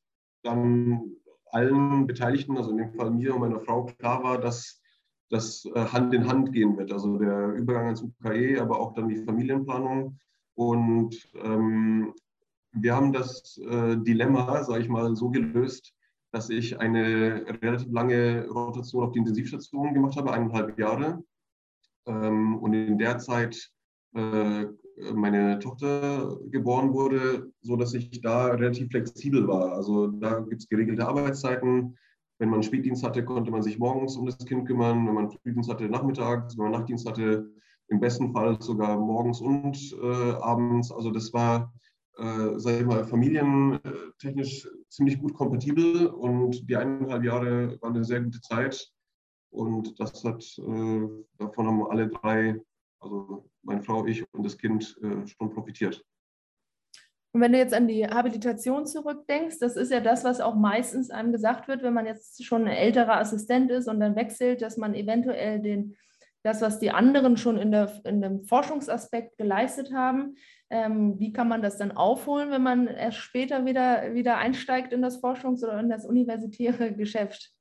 dann 0.44 1.12
allen 1.51 2.07
Beteiligten, 2.07 2.57
also 2.57 2.72
in 2.72 2.78
dem 2.78 2.94
Fall 2.94 3.12
mir 3.12 3.33
und 3.33 3.42
meiner 3.42 3.60
Frau, 3.60 3.86
klar 3.86 4.24
war, 4.24 4.39
dass 4.39 4.81
das 5.30 5.66
äh, 5.74 5.86
Hand 5.86 6.13
in 6.13 6.28
Hand 6.28 6.51
gehen 6.51 6.78
wird. 6.78 6.92
Also 6.92 7.18
der 7.18 7.54
Übergang 7.54 7.86
ans 7.86 8.01
UKE, 8.01 8.60
aber 8.62 8.80
auch 8.80 8.94
dann 8.94 9.10
die 9.10 9.24
Familienplanung. 9.24 10.18
Und 10.56 11.30
ähm, 11.36 12.13
wir 12.74 12.95
haben 12.95 13.13
das 13.13 13.57
äh, 13.57 13.98
Dilemma, 13.98 14.63
sage 14.63 14.84
ich 14.84 14.89
mal, 14.89 15.16
so 15.16 15.30
gelöst, 15.30 15.94
dass 16.31 16.50
ich 16.50 16.80
eine 16.80 17.45
relativ 17.62 17.92
lange 17.92 18.48
Rotation 18.50 19.04
auf 19.04 19.12
die 19.12 19.19
Intensivstation 19.19 19.94
gemacht 19.94 20.16
habe, 20.18 20.31
eineinhalb 20.31 20.77
Jahre. 20.77 21.24
Ähm, 22.06 22.57
und 22.57 22.74
in 22.74 22.98
der 22.98 23.19
Zeit 23.19 23.72
äh, 24.13 24.66
meine 25.13 25.59
Tochter 25.59 26.38
geboren 26.50 26.94
wurde, 26.94 27.51
so 27.62 27.75
dass 27.75 27.94
ich 27.94 28.21
da 28.21 28.48
relativ 28.48 28.89
flexibel 28.89 29.48
war. 29.48 29.74
Also 29.74 30.07
da 30.07 30.39
gibt 30.39 30.62
es 30.62 30.69
geregelte 30.69 31.07
Arbeitszeiten. 31.07 31.98
Wenn 32.39 32.50
man 32.50 32.63
Spätdienst 32.63 33.03
hatte, 33.03 33.24
konnte 33.24 33.51
man 33.51 33.62
sich 33.62 33.77
morgens 33.77 34.15
um 34.18 34.25
das 34.25 34.38
Kind 34.39 34.68
kümmern. 34.68 35.06
Wenn 35.06 35.13
man 35.13 35.30
Frühdienst 35.30 35.69
hatte, 35.69 35.88
nachmittags. 35.89 36.57
Wenn 36.57 36.65
man 36.65 36.74
Nachtdienst 36.74 37.07
hatte, 37.07 37.51
im 37.89 38.00
besten 38.00 38.31
Fall 38.31 38.59
sogar 38.62 38.98
morgens 38.98 39.42
und 39.42 39.77
äh, 40.01 40.31
abends. 40.42 40.92
Also 40.92 41.12
das 41.12 41.31
war, 41.33 41.74
äh, 42.18 42.57
sage 42.57 42.80
ich 42.80 42.86
mal, 42.86 43.03
familientechnisch 43.06 44.68
ziemlich 44.89 45.19
gut 45.19 45.33
kompatibel 45.33 46.07
und 46.07 46.68
die 46.69 46.75
eineinhalb 46.75 47.24
Jahre 47.24 47.77
waren 47.81 47.95
eine 47.95 48.06
sehr 48.06 48.21
gute 48.21 48.42
Zeit. 48.42 48.92
Und 49.51 50.00
das 50.00 50.24
hat, 50.24 50.42
äh, 50.57 51.07
davon 51.38 51.68
haben 51.68 51.86
alle 51.88 52.07
drei 52.07 52.62
also 53.01 53.50
meine 53.63 53.81
Frau, 53.81 54.06
ich 54.06 54.24
und 54.33 54.45
das 54.45 54.57
Kind 54.57 54.98
äh, 55.01 55.27
schon 55.27 55.53
profitiert. 55.53 56.03
Und 57.33 57.42
wenn 57.42 57.53
du 57.53 57.57
jetzt 57.57 57.74
an 57.74 57.88
die 57.88 58.06
Habilitation 58.06 58.86
zurückdenkst, 58.86 59.57
das 59.59 59.77
ist 59.77 59.92
ja 59.92 60.01
das, 60.01 60.25
was 60.25 60.42
auch 60.42 60.56
meistens 60.56 61.09
einem 61.12 61.31
gesagt 61.31 61.68
wird, 61.68 61.81
wenn 61.81 61.94
man 61.94 62.06
jetzt 62.06 62.44
schon 62.44 62.63
ein 62.63 62.75
älterer 62.75 63.19
Assistent 63.19 63.71
ist 63.71 63.88
und 63.88 64.01
dann 64.01 64.18
wechselt, 64.18 64.62
dass 64.62 64.75
man 64.75 64.94
eventuell 64.94 65.62
den, 65.62 65.95
das, 66.44 66.62
was 66.62 66.80
die 66.80 66.92
anderen 66.92 67.38
schon 67.38 67.57
in, 67.57 67.71
der, 67.71 68.01
in 68.03 68.21
dem 68.21 68.44
Forschungsaspekt 68.44 69.38
geleistet 69.38 69.94
haben, 69.94 70.36
ähm, 70.69 71.19
wie 71.19 71.31
kann 71.31 71.48
man 71.48 71.62
das 71.62 71.77
dann 71.77 71.94
aufholen, 71.94 72.51
wenn 72.51 72.63
man 72.63 72.88
erst 72.88 73.19
später 73.19 73.65
wieder, 73.65 74.13
wieder 74.13 74.38
einsteigt 74.38 74.92
in 74.92 75.01
das 75.01 75.24
Forschungs- 75.24 75.63
oder 75.63 75.80
in 75.80 75.89
das 75.89 76.06
universitäre 76.06 76.94
Geschäft? 76.94 77.53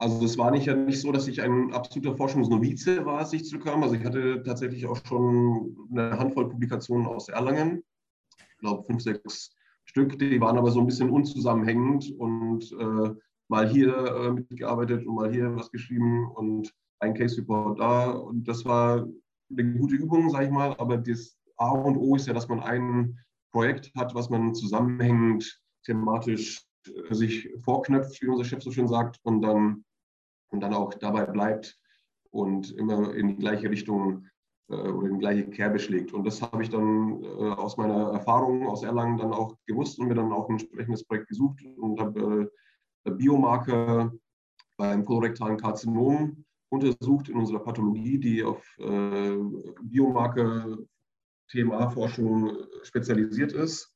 Also 0.00 0.24
es 0.24 0.38
war 0.38 0.52
nicht 0.52 0.66
ja 0.66 0.74
nicht 0.74 1.00
so, 1.00 1.10
dass 1.10 1.26
ich 1.26 1.42
ein 1.42 1.72
absoluter 1.72 2.16
Forschungsnovize 2.16 3.04
war, 3.04 3.18
als 3.18 3.32
ich 3.32 3.44
zurückkam. 3.44 3.82
Also 3.82 3.96
ich 3.96 4.04
hatte 4.04 4.42
tatsächlich 4.44 4.86
auch 4.86 5.04
schon 5.04 5.76
eine 5.90 6.16
Handvoll 6.16 6.48
Publikationen 6.48 7.06
aus 7.06 7.28
Erlangen. 7.28 7.82
Ich 8.38 8.58
glaube 8.58 8.84
fünf, 8.84 9.02
sechs 9.02 9.50
Stück. 9.84 10.16
Die 10.18 10.40
waren 10.40 10.56
aber 10.56 10.70
so 10.70 10.80
ein 10.80 10.86
bisschen 10.86 11.10
unzusammenhängend 11.10 12.12
und 12.12 12.70
äh, 12.72 13.10
mal 13.48 13.68
hier 13.68 13.96
äh, 13.96 14.30
mitgearbeitet 14.30 15.04
und 15.04 15.16
mal 15.16 15.32
hier 15.32 15.56
was 15.56 15.72
geschrieben 15.72 16.30
und 16.30 16.72
ein 17.00 17.14
Case 17.14 17.40
Report 17.40 17.80
da. 17.80 18.10
Und 18.10 18.46
das 18.46 18.64
war 18.64 19.04
eine 19.50 19.72
gute 19.78 19.96
Übung, 19.96 20.30
sage 20.30 20.44
ich 20.44 20.50
mal. 20.50 20.76
Aber 20.78 20.98
das 20.98 21.36
A 21.56 21.70
und 21.70 21.96
O 21.96 22.14
ist 22.14 22.28
ja, 22.28 22.34
dass 22.34 22.48
man 22.48 22.60
ein 22.60 23.18
Projekt 23.50 23.90
hat, 23.96 24.14
was 24.14 24.30
man 24.30 24.54
zusammenhängend 24.54 25.60
thematisch 25.84 26.64
äh, 26.86 27.14
sich 27.14 27.48
vorknöpft, 27.64 28.22
wie 28.22 28.28
unser 28.28 28.44
Chef 28.44 28.62
so 28.62 28.70
schön 28.70 28.86
sagt, 28.86 29.18
und 29.22 29.42
dann 29.42 29.84
und 30.50 30.60
dann 30.60 30.74
auch 30.74 30.94
dabei 30.94 31.26
bleibt 31.26 31.78
und 32.30 32.70
immer 32.72 33.14
in 33.14 33.28
die 33.28 33.36
gleiche 33.36 33.70
Richtung 33.70 34.26
äh, 34.68 34.74
oder 34.74 35.08
in 35.08 35.14
die 35.14 35.20
gleiche 35.20 35.48
Kerbe 35.50 35.78
schlägt. 35.78 36.12
Und 36.12 36.24
das 36.24 36.42
habe 36.42 36.62
ich 36.62 36.70
dann 36.70 37.22
äh, 37.22 37.26
aus 37.26 37.76
meiner 37.76 38.12
Erfahrung 38.12 38.66
aus 38.66 38.82
Erlangen 38.82 39.18
dann 39.18 39.32
auch 39.32 39.54
gewusst 39.66 39.98
und 39.98 40.08
mir 40.08 40.14
dann 40.14 40.32
auch 40.32 40.48
ein 40.48 40.52
entsprechendes 40.52 41.04
Projekt 41.04 41.28
gesucht 41.28 41.62
und 41.76 42.00
habe 42.00 42.50
äh, 43.04 43.10
Biomarker 43.10 44.10
beim 44.76 45.04
kolorektalen 45.04 45.58
Karzinom 45.58 46.44
untersucht 46.70 47.28
in 47.28 47.36
unserer 47.36 47.60
Pathologie, 47.60 48.18
die 48.18 48.42
auf 48.44 48.64
äh, 48.78 49.36
Biomarker-TMA-Forschung 49.82 52.56
spezialisiert 52.82 53.52
ist. 53.52 53.94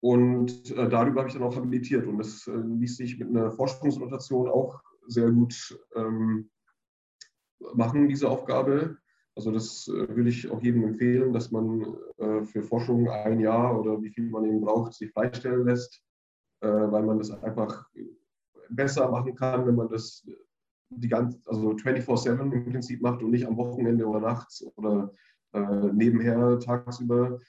Und 0.00 0.72
äh, 0.72 0.88
darüber 0.88 1.20
habe 1.20 1.28
ich 1.28 1.34
dann 1.34 1.44
auch 1.44 1.56
habilitiert. 1.56 2.06
Und 2.06 2.18
das 2.18 2.46
äh, 2.46 2.56
ließ 2.56 2.96
sich 2.96 3.18
mit 3.18 3.28
einer 3.28 3.50
Forschungsrotation 3.52 4.48
auch 4.48 4.82
sehr 5.06 5.30
gut 5.30 5.78
ähm, 5.94 6.50
machen, 7.74 8.08
diese 8.08 8.28
Aufgabe. 8.28 8.96
Also 9.36 9.50
das 9.50 9.88
äh, 9.88 10.14
würde 10.14 10.28
ich 10.28 10.50
auch 10.50 10.62
jedem 10.62 10.84
empfehlen, 10.84 11.32
dass 11.32 11.50
man 11.50 11.96
äh, 12.18 12.42
für 12.44 12.62
Forschung 12.62 13.08
ein 13.08 13.40
Jahr 13.40 13.78
oder 13.78 14.00
wie 14.00 14.10
viel 14.10 14.30
man 14.30 14.44
eben 14.44 14.60
braucht, 14.60 14.94
sich 14.94 15.10
freistellen 15.10 15.66
lässt, 15.66 16.02
äh, 16.60 16.68
weil 16.68 17.02
man 17.02 17.18
das 17.18 17.30
einfach 17.30 17.88
besser 18.68 19.10
machen 19.10 19.34
kann, 19.34 19.66
wenn 19.66 19.74
man 19.74 19.88
das 19.88 20.24
die 20.90 21.08
ganze, 21.08 21.38
also 21.46 21.70
24-7 21.70 22.52
im 22.52 22.70
Prinzip 22.70 23.00
macht 23.00 23.22
und 23.22 23.30
nicht 23.30 23.46
am 23.46 23.56
Wochenende 23.56 24.06
oder 24.06 24.20
nachts 24.20 24.64
oder 24.76 25.12
äh, 25.52 25.92
nebenher 25.92 26.58
tagsüber. 26.60 27.40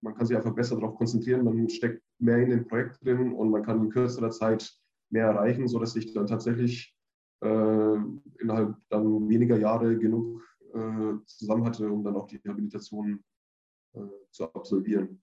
Man 0.00 0.14
kann 0.14 0.26
sich 0.26 0.36
einfach 0.36 0.54
besser 0.54 0.76
darauf 0.76 0.94
konzentrieren, 0.94 1.44
man 1.44 1.68
steckt 1.68 2.02
mehr 2.18 2.38
in 2.38 2.50
dem 2.50 2.66
Projekt 2.66 3.04
drin 3.04 3.32
und 3.32 3.50
man 3.50 3.62
kann 3.62 3.84
in 3.84 3.90
kürzerer 3.90 4.30
Zeit 4.30 4.72
mehr 5.10 5.26
erreichen, 5.26 5.68
sodass 5.68 5.96
ich 5.96 6.12
dann 6.12 6.26
tatsächlich 6.26 6.94
äh, 7.42 7.96
innerhalb 8.40 8.76
dann 8.88 9.28
weniger 9.28 9.58
Jahre 9.58 9.96
genug 9.96 10.42
äh, 10.74 11.24
zusammen 11.24 11.64
hatte, 11.64 11.90
um 11.90 12.04
dann 12.04 12.16
auch 12.16 12.26
die 12.26 12.36
Rehabilitation 12.36 13.22
äh, 13.94 14.00
zu 14.30 14.44
absolvieren. 14.44 15.22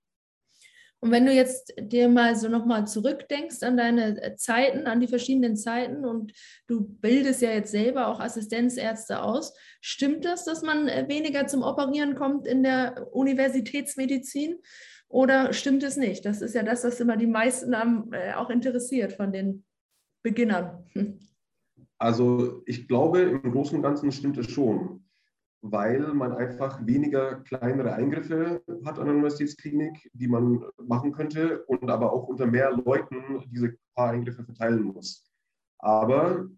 Und 1.01 1.11
wenn 1.11 1.25
du 1.25 1.33
jetzt 1.33 1.73
dir 1.77 2.09
mal 2.09 2.35
so 2.35 2.49
nochmal 2.49 2.87
zurückdenkst 2.87 3.61
an 3.61 3.77
deine 3.77 4.35
Zeiten, 4.37 4.87
an 4.87 5.01
die 5.01 5.07
verschiedenen 5.07 5.55
Zeiten 5.55 6.03
und 6.03 6.33
du 6.67 6.81
bildest 6.81 7.43
ja 7.43 7.51
jetzt 7.51 7.69
selber 7.69 8.07
auch 8.07 8.19
Assistenzärzte 8.19 9.21
aus, 9.21 9.53
stimmt 9.81 10.25
das, 10.25 10.45
dass 10.45 10.63
man 10.63 10.87
weniger 10.87 11.45
zum 11.45 11.61
Operieren 11.61 12.15
kommt 12.15 12.47
in 12.47 12.63
der 12.63 13.13
Universitätsmedizin? 13.13 14.57
Oder 15.07 15.53
stimmt 15.53 15.83
es 15.83 15.95
nicht? 15.95 16.25
Das 16.25 16.41
ist 16.41 16.55
ja 16.55 16.63
das, 16.63 16.83
was 16.83 16.99
immer 16.99 17.17
die 17.17 17.27
meisten 17.27 17.75
am, 17.75 18.11
äh, 18.11 18.33
auch 18.33 18.49
interessiert 18.49 19.13
von 19.13 19.31
den 19.31 19.63
Beginnern. 20.25 20.83
Hm. 20.93 21.19
Also 21.99 22.63
ich 22.65 22.87
glaube, 22.87 23.21
im 23.21 23.51
Großen 23.51 23.77
und 23.77 23.83
Ganzen 23.83 24.11
stimmt 24.11 24.39
es 24.39 24.49
schon, 24.49 25.05
weil 25.61 25.99
man 26.15 26.33
einfach 26.33 26.83
weniger 26.83 27.41
kleinere 27.41 27.93
Eingriffe 27.93 28.63
hat 28.83 28.97
an 28.97 29.05
der 29.05 29.13
Universitätsklinik, 29.13 30.09
die 30.13 30.27
man 30.27 30.65
machen 30.81 31.11
könnte 31.11 31.63
und 31.65 31.91
aber 31.91 32.11
auch 32.11 32.27
unter 32.27 32.47
mehr 32.47 32.71
Leuten 32.71 33.43
diese 33.51 33.77
paar 33.93 34.09
Eingriffe 34.09 34.43
verteilen 34.43 34.81
muss. 34.81 35.31
Aber, 35.77 36.49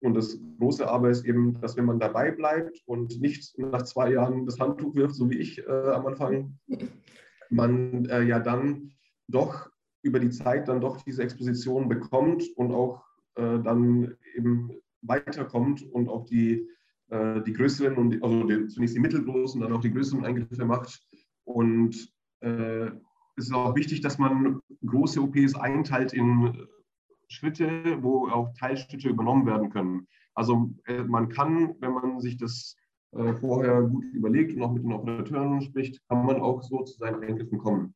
und 0.00 0.14
das 0.14 0.38
große 0.58 0.88
Aber 0.88 1.10
ist 1.10 1.26
eben, 1.26 1.60
dass 1.60 1.76
wenn 1.76 1.84
man 1.84 2.00
dabei 2.00 2.30
bleibt 2.30 2.80
und 2.86 3.20
nicht 3.20 3.56
nach 3.58 3.82
zwei 3.82 4.12
Jahren 4.12 4.46
das 4.46 4.58
Handtuch 4.58 4.94
wirft, 4.94 5.14
so 5.14 5.28
wie 5.28 5.38
ich 5.38 5.58
äh, 5.58 5.70
am 5.70 6.06
Anfang, 6.06 6.58
man 7.50 8.06
äh, 8.06 8.22
ja 8.22 8.40
dann 8.40 8.92
doch 9.28 9.71
über 10.02 10.18
die 10.18 10.30
Zeit 10.30 10.68
dann 10.68 10.80
doch 10.80 11.02
diese 11.02 11.22
Exposition 11.22 11.88
bekommt 11.88 12.44
und 12.56 12.72
auch 12.72 13.02
äh, 13.36 13.58
dann 13.60 14.14
eben 14.34 14.72
weiterkommt 15.02 15.82
und 15.92 16.08
auch 16.08 16.24
die, 16.26 16.68
äh, 17.08 17.40
die 17.42 17.52
größeren 17.52 17.96
und 17.96 18.10
die, 18.10 18.22
also 18.22 18.44
die, 18.44 18.68
zunächst 18.68 18.96
die 18.96 19.00
mittelgroßen, 19.00 19.60
dann 19.60 19.72
auch 19.72 19.80
die 19.80 19.92
größeren 19.92 20.24
Eingriffe 20.24 20.64
macht. 20.64 21.02
Und 21.44 22.12
äh, 22.40 22.86
es 23.36 23.46
ist 23.46 23.54
auch 23.54 23.74
wichtig, 23.74 24.00
dass 24.00 24.18
man 24.18 24.60
große 24.84 25.20
OPs 25.20 25.54
einteilt 25.54 26.12
in 26.12 26.66
Schritte, 27.28 28.02
wo 28.02 28.28
auch 28.28 28.52
Teilschritte 28.58 29.08
übernommen 29.08 29.46
werden 29.46 29.70
können. 29.70 30.06
Also 30.34 30.70
äh, 30.86 31.02
man 31.04 31.28
kann, 31.28 31.74
wenn 31.80 31.92
man 31.92 32.20
sich 32.20 32.36
das 32.36 32.76
äh, 33.12 33.34
vorher 33.34 33.82
gut 33.82 34.04
überlegt 34.12 34.54
und 34.54 34.62
auch 34.62 34.72
mit 34.72 34.82
den 34.82 34.92
Operateuren 34.92 35.62
spricht, 35.62 36.00
kann 36.08 36.26
man 36.26 36.40
auch 36.40 36.62
so 36.62 36.82
zu 36.82 36.98
seinen 36.98 37.22
Eingriffen 37.22 37.58
kommen. 37.58 37.94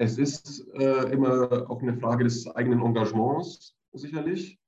Es 0.00 0.16
ist 0.16 0.66
äh, 0.76 1.12
immer 1.12 1.70
auch 1.70 1.82
eine 1.82 1.94
Frage 1.94 2.24
des 2.24 2.46
eigenen 2.56 2.80
Engagements 2.80 3.76
sicherlich 3.92 4.58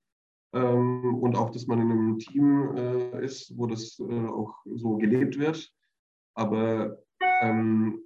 ähm, 0.53 1.15
und 1.23 1.37
auch, 1.37 1.49
dass 1.49 1.67
man 1.67 1.81
in 1.81 1.91
einem 1.91 2.19
Team 2.19 2.77
äh, 2.77 3.25
ist, 3.25 3.57
wo 3.57 3.67
das 3.67 3.99
äh, 3.99 4.27
auch 4.27 4.55
so 4.75 4.99
gelebt 4.99 5.39
wird. 5.39 5.73
Aber 6.35 6.99
ähm, 7.41 8.03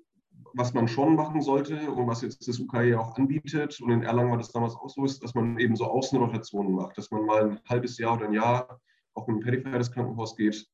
was 0.55 0.73
man 0.73 0.87
schon 0.87 1.17
machen 1.17 1.43
sollte 1.43 1.91
und 1.91 2.07
was 2.07 2.23
jetzt 2.23 2.47
das 2.47 2.61
UKE 2.61 2.97
auch 2.97 3.17
anbietet, 3.17 3.81
und 3.81 3.91
in 3.91 4.05
Erlangen 4.05 4.31
war 4.31 4.39
das 4.39 4.53
damals 4.53 4.77
auch 4.77 4.89
so, 4.89 5.05
ist, 5.05 5.21
dass 5.25 5.35
man 5.35 5.59
eben 5.59 5.75
so 5.75 5.87
Außenrotationen 5.87 6.75
macht, 6.77 6.97
dass 6.97 7.11
man 7.11 7.27
mal 7.27 7.51
ein 7.51 7.61
halbes 7.69 7.99
Jahr 7.99 8.15
oder 8.15 8.27
ein 8.27 8.35
Jahr 8.35 8.81
auch 9.15 9.27
in 9.27 9.37
ein 9.37 9.41
peripheres 9.41 9.91
Krankenhaus 9.91 10.37
geht, 10.37 10.65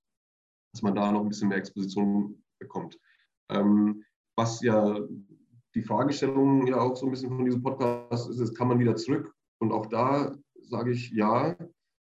dass 0.74 0.82
man 0.82 0.94
da 0.94 1.10
noch 1.10 1.22
ein 1.22 1.30
bisschen 1.30 1.48
mehr 1.48 1.56
Exposition 1.56 2.44
bekommt. 2.58 2.98
Ähm, 3.48 4.04
was 4.36 4.60
ja 4.60 4.98
die 5.74 5.82
Fragestellung 5.82 6.66
ja 6.66 6.80
auch 6.80 6.96
so 6.96 7.06
ein 7.06 7.10
bisschen 7.10 7.30
von 7.30 7.44
diesem 7.44 7.62
Podcast 7.62 8.28
ist, 8.28 8.38
ist, 8.38 8.56
kann 8.56 8.68
man 8.68 8.78
wieder 8.78 8.96
zurück? 8.96 9.34
Und 9.58 9.72
auch 9.72 9.86
da 9.86 10.34
sage 10.62 10.92
ich 10.92 11.10
ja, 11.10 11.50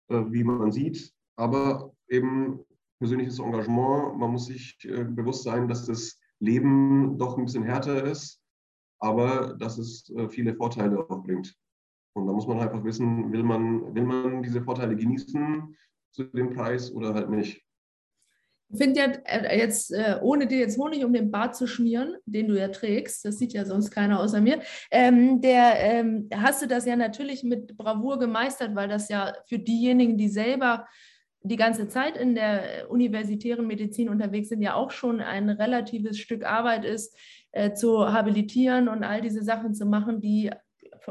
äh, 0.09 0.23
wie 0.29 0.43
man 0.43 0.71
sieht, 0.71 1.13
aber 1.35 1.93
eben 2.07 2.59
persönliches 2.99 3.39
Engagement. 3.39 4.17
Man 4.17 4.31
muss 4.31 4.47
sich 4.47 4.77
äh, 4.83 5.03
bewusst 5.03 5.43
sein, 5.43 5.67
dass 5.67 5.85
das 5.85 6.19
Leben 6.39 7.17
doch 7.17 7.37
ein 7.37 7.45
bisschen 7.45 7.63
härter 7.63 8.03
ist, 8.03 8.41
aber 8.99 9.55
dass 9.55 9.77
es 9.77 10.09
äh, 10.11 10.29
viele 10.29 10.55
Vorteile 10.55 10.99
auch 10.99 11.23
bringt. 11.23 11.55
Und 12.13 12.27
da 12.27 12.33
muss 12.33 12.47
man 12.47 12.59
einfach 12.59 12.83
wissen, 12.83 13.31
will 13.31 13.43
man, 13.43 13.93
will 13.93 14.03
man 14.03 14.43
diese 14.43 14.61
Vorteile 14.61 14.95
genießen 14.95 15.75
zu 16.11 16.23
dem 16.25 16.53
Preis 16.53 16.91
oder 16.91 17.13
halt 17.13 17.29
nicht. 17.29 17.63
Ich 18.71 18.77
finde 18.77 18.99
ja 18.99 19.05
äh, 19.25 19.57
jetzt, 19.57 19.91
äh, 19.91 20.19
ohne 20.21 20.45
dir 20.45 20.59
jetzt 20.59 20.77
Honig 20.77 21.03
um 21.03 21.11
den 21.11 21.31
Bart 21.31 21.55
zu 21.55 21.65
schmieren, 21.65 22.15
den 22.25 22.47
du 22.47 22.57
ja 22.57 22.67
trägst, 22.67 23.25
das 23.25 23.39
sieht 23.39 23.53
ja 23.53 23.65
sonst 23.65 23.89
keiner 23.89 24.19
außer 24.19 24.41
mir, 24.41 24.59
ähm, 24.91 25.41
der 25.41 25.79
ähm, 25.79 26.29
hast 26.33 26.61
du 26.61 26.67
das 26.67 26.85
ja 26.85 26.95
natürlich 26.95 27.43
mit 27.43 27.77
Bravour 27.77 28.19
gemeistert, 28.19 28.75
weil 28.75 28.87
das 28.87 29.09
ja 29.09 29.33
für 29.47 29.57
diejenigen, 29.57 30.17
die 30.17 30.29
selber 30.29 30.85
die 31.41 31.55
ganze 31.55 31.87
Zeit 31.87 32.17
in 32.17 32.35
der 32.35 32.89
universitären 32.89 33.65
Medizin 33.65 34.09
unterwegs 34.09 34.49
sind, 34.49 34.61
ja 34.61 34.75
auch 34.75 34.91
schon 34.91 35.21
ein 35.21 35.49
relatives 35.49 36.19
Stück 36.19 36.45
Arbeit 36.45 36.85
ist, 36.85 37.17
äh, 37.51 37.73
zu 37.73 38.11
habilitieren 38.11 38.87
und 38.87 39.03
all 39.03 39.21
diese 39.21 39.43
Sachen 39.43 39.73
zu 39.73 39.85
machen, 39.85 40.19
die 40.19 40.51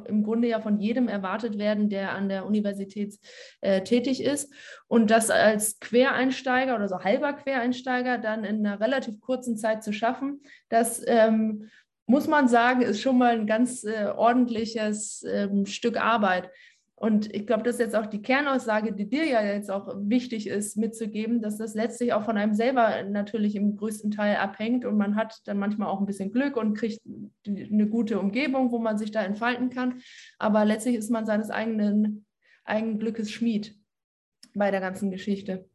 im 0.07 0.23
Grunde 0.23 0.49
ja 0.49 0.61
von 0.61 0.79
jedem 0.79 1.09
erwartet 1.09 1.59
werden, 1.59 1.89
der 1.89 2.13
an 2.13 2.29
der 2.29 2.47
Universität 2.47 3.19
äh, 3.61 3.83
tätig 3.83 4.23
ist. 4.23 4.53
Und 4.87 5.11
das 5.11 5.31
als 5.31 5.81
Quereinsteiger 5.81 6.75
oder 6.75 6.89
so 6.89 7.01
halber 7.01 7.33
Quereinsteiger 7.33 8.19
dann 8.19 8.45
in 8.45 8.67
einer 8.67 8.81
relativ 8.81 9.21
kurzen 9.21 9.57
Zeit 9.57 9.83
zu 9.83 9.93
schaffen, 9.93 10.43
das 10.69 11.03
ähm, 11.07 11.69
muss 12.07 12.27
man 12.27 12.49
sagen, 12.49 12.81
ist 12.81 13.01
schon 13.01 13.19
mal 13.19 13.35
ein 13.35 13.47
ganz 13.47 13.85
äh, 13.85 14.07
ordentliches 14.07 15.25
ähm, 15.29 15.67
Stück 15.67 16.01
Arbeit. 16.01 16.51
Und 17.01 17.33
ich 17.33 17.47
glaube, 17.47 17.63
das 17.63 17.77
ist 17.77 17.81
jetzt 17.81 17.95
auch 17.95 18.07
die 18.07 18.23
Kernaussage, 18.23 18.93
die 18.93 19.09
dir 19.09 19.25
ja 19.25 19.41
jetzt 19.41 19.71
auch 19.71 19.87
wichtig 20.01 20.49
ist, 20.49 20.77
mitzugeben, 20.77 21.41
dass 21.41 21.57
das 21.57 21.75
letztlich 21.75 22.13
auch 22.13 22.25
von 22.25 22.37
einem 22.37 22.55
selber 22.55 23.05
natürlich 23.05 23.55
im 23.55 23.77
größten 23.77 24.11
Teil 24.11 24.35
abhängt 24.35 24.85
und 24.85 24.97
man 24.97 25.15
hat 25.15 25.41
dann 25.45 25.61
manchmal 25.61 25.87
auch 25.87 26.01
ein 26.01 26.07
bisschen 26.07 26.33
Glück 26.33 26.57
und 26.57 26.75
kriegt 26.77 27.01
eine 27.47 27.89
gute 27.89 28.19
Umgebung, 28.19 28.73
wo 28.73 28.81
man 28.81 28.99
sich 28.99 29.13
da 29.13 29.23
entfalten 29.23 29.71
kann. 29.71 30.01
Aber 30.41 30.65
letztlich 30.65 30.97
ist 30.97 31.09
man 31.09 31.25
seines 31.25 31.51
eigenen, 31.51 32.27
eigenen 32.65 32.99
Glückes 32.99 33.31
Schmied 33.31 33.77
bei 34.55 34.73
der 34.73 34.81
ganzen 34.81 35.13
Geschichte. 35.13 35.69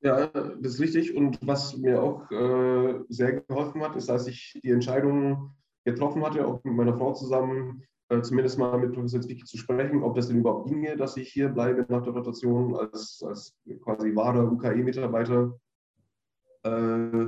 Ja, 0.00 0.28
das 0.28 0.74
ist 0.74 0.80
richtig. 0.80 1.14
Und 1.14 1.38
was 1.46 1.76
mir 1.76 2.02
auch 2.02 2.30
äh, 2.30 3.00
sehr 3.10 3.42
geholfen 3.42 3.82
hat, 3.82 3.94
ist, 3.94 4.08
als 4.08 4.26
ich 4.26 4.58
die 4.64 4.70
Entscheidung 4.70 5.54
getroffen 5.84 6.24
hatte, 6.24 6.46
auch 6.46 6.64
mit 6.64 6.74
meiner 6.74 6.96
Frau 6.96 7.12
zusammen, 7.12 7.84
äh, 8.18 8.22
zumindest 8.22 8.58
mal 8.58 8.78
mit 8.78 8.92
Professor 8.92 9.20
Zwicky 9.20 9.44
zu 9.44 9.56
sprechen, 9.56 10.02
ob 10.02 10.14
das 10.14 10.28
denn 10.28 10.38
überhaupt 10.38 10.68
ginge, 10.68 10.96
dass 10.96 11.16
ich 11.16 11.32
hier 11.32 11.48
bleibe 11.48 11.86
nach 11.88 12.02
der 12.02 12.12
Rotation 12.12 12.74
als, 12.76 13.22
als 13.26 13.54
quasi 13.82 14.14
wahrer 14.14 14.50
UKE-Mitarbeiter. 14.50 15.58
Äh, 16.64 17.26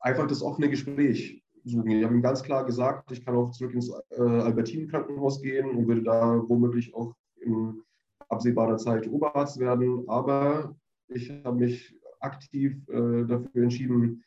einfach 0.00 0.26
das 0.26 0.42
offene 0.42 0.70
Gespräch 0.70 1.42
suchen. 1.64 1.90
Ich 1.90 2.04
habe 2.04 2.14
ihm 2.14 2.22
ganz 2.22 2.42
klar 2.42 2.64
gesagt, 2.64 3.10
ich 3.12 3.24
kann 3.24 3.36
auch 3.36 3.50
zurück 3.50 3.74
ins 3.74 3.90
äh, 4.10 4.20
Albertinen-Krankenhaus 4.20 5.42
gehen 5.42 5.70
und 5.70 5.88
würde 5.88 6.02
da 6.02 6.42
womöglich 6.48 6.94
auch 6.94 7.14
in 7.40 7.82
absehbarer 8.28 8.76
Zeit 8.76 9.08
Oberarzt 9.08 9.58
werden. 9.58 10.08
Aber 10.08 10.76
ich 11.08 11.30
habe 11.44 11.56
mich 11.56 11.94
aktiv 12.20 12.76
äh, 12.88 13.24
dafür 13.24 13.62
entschieden, 13.62 14.24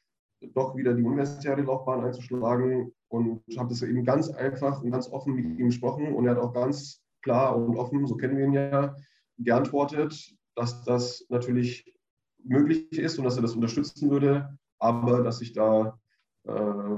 doch 0.54 0.76
wieder 0.76 0.94
die 0.94 1.04
universitäre 1.04 1.62
Laufbahn 1.62 2.04
einzuschlagen 2.04 2.94
und 3.12 3.44
habe 3.58 3.70
das 3.70 3.82
eben 3.82 4.06
ganz 4.06 4.30
einfach 4.30 4.82
und 4.82 4.92
ganz 4.92 5.10
offen 5.10 5.36
mit 5.36 5.46
ihm 5.46 5.68
gesprochen 5.68 6.14
und 6.14 6.26
er 6.26 6.32
hat 6.32 6.42
auch 6.42 6.54
ganz 6.54 7.04
klar 7.22 7.58
und 7.58 7.78
offen, 7.78 8.08
so 8.08 8.16
kennen 8.16 8.38
wir 8.38 8.46
ihn 8.46 8.54
ja, 8.54 8.96
geantwortet, 9.38 10.34
dass 10.56 10.84
das 10.86 11.26
natürlich 11.30 11.94
möglich 12.44 12.92
ist 12.94 13.20
und 13.20 13.26
dass 13.26 13.36
er 13.36 13.42
das 13.42 13.54
unterstützen 13.54 14.10
würde, 14.10 14.58
aber 14.80 15.24
dass 15.24 15.42
ich 15.42 15.52
da 15.52 16.00
äh, 16.48 16.96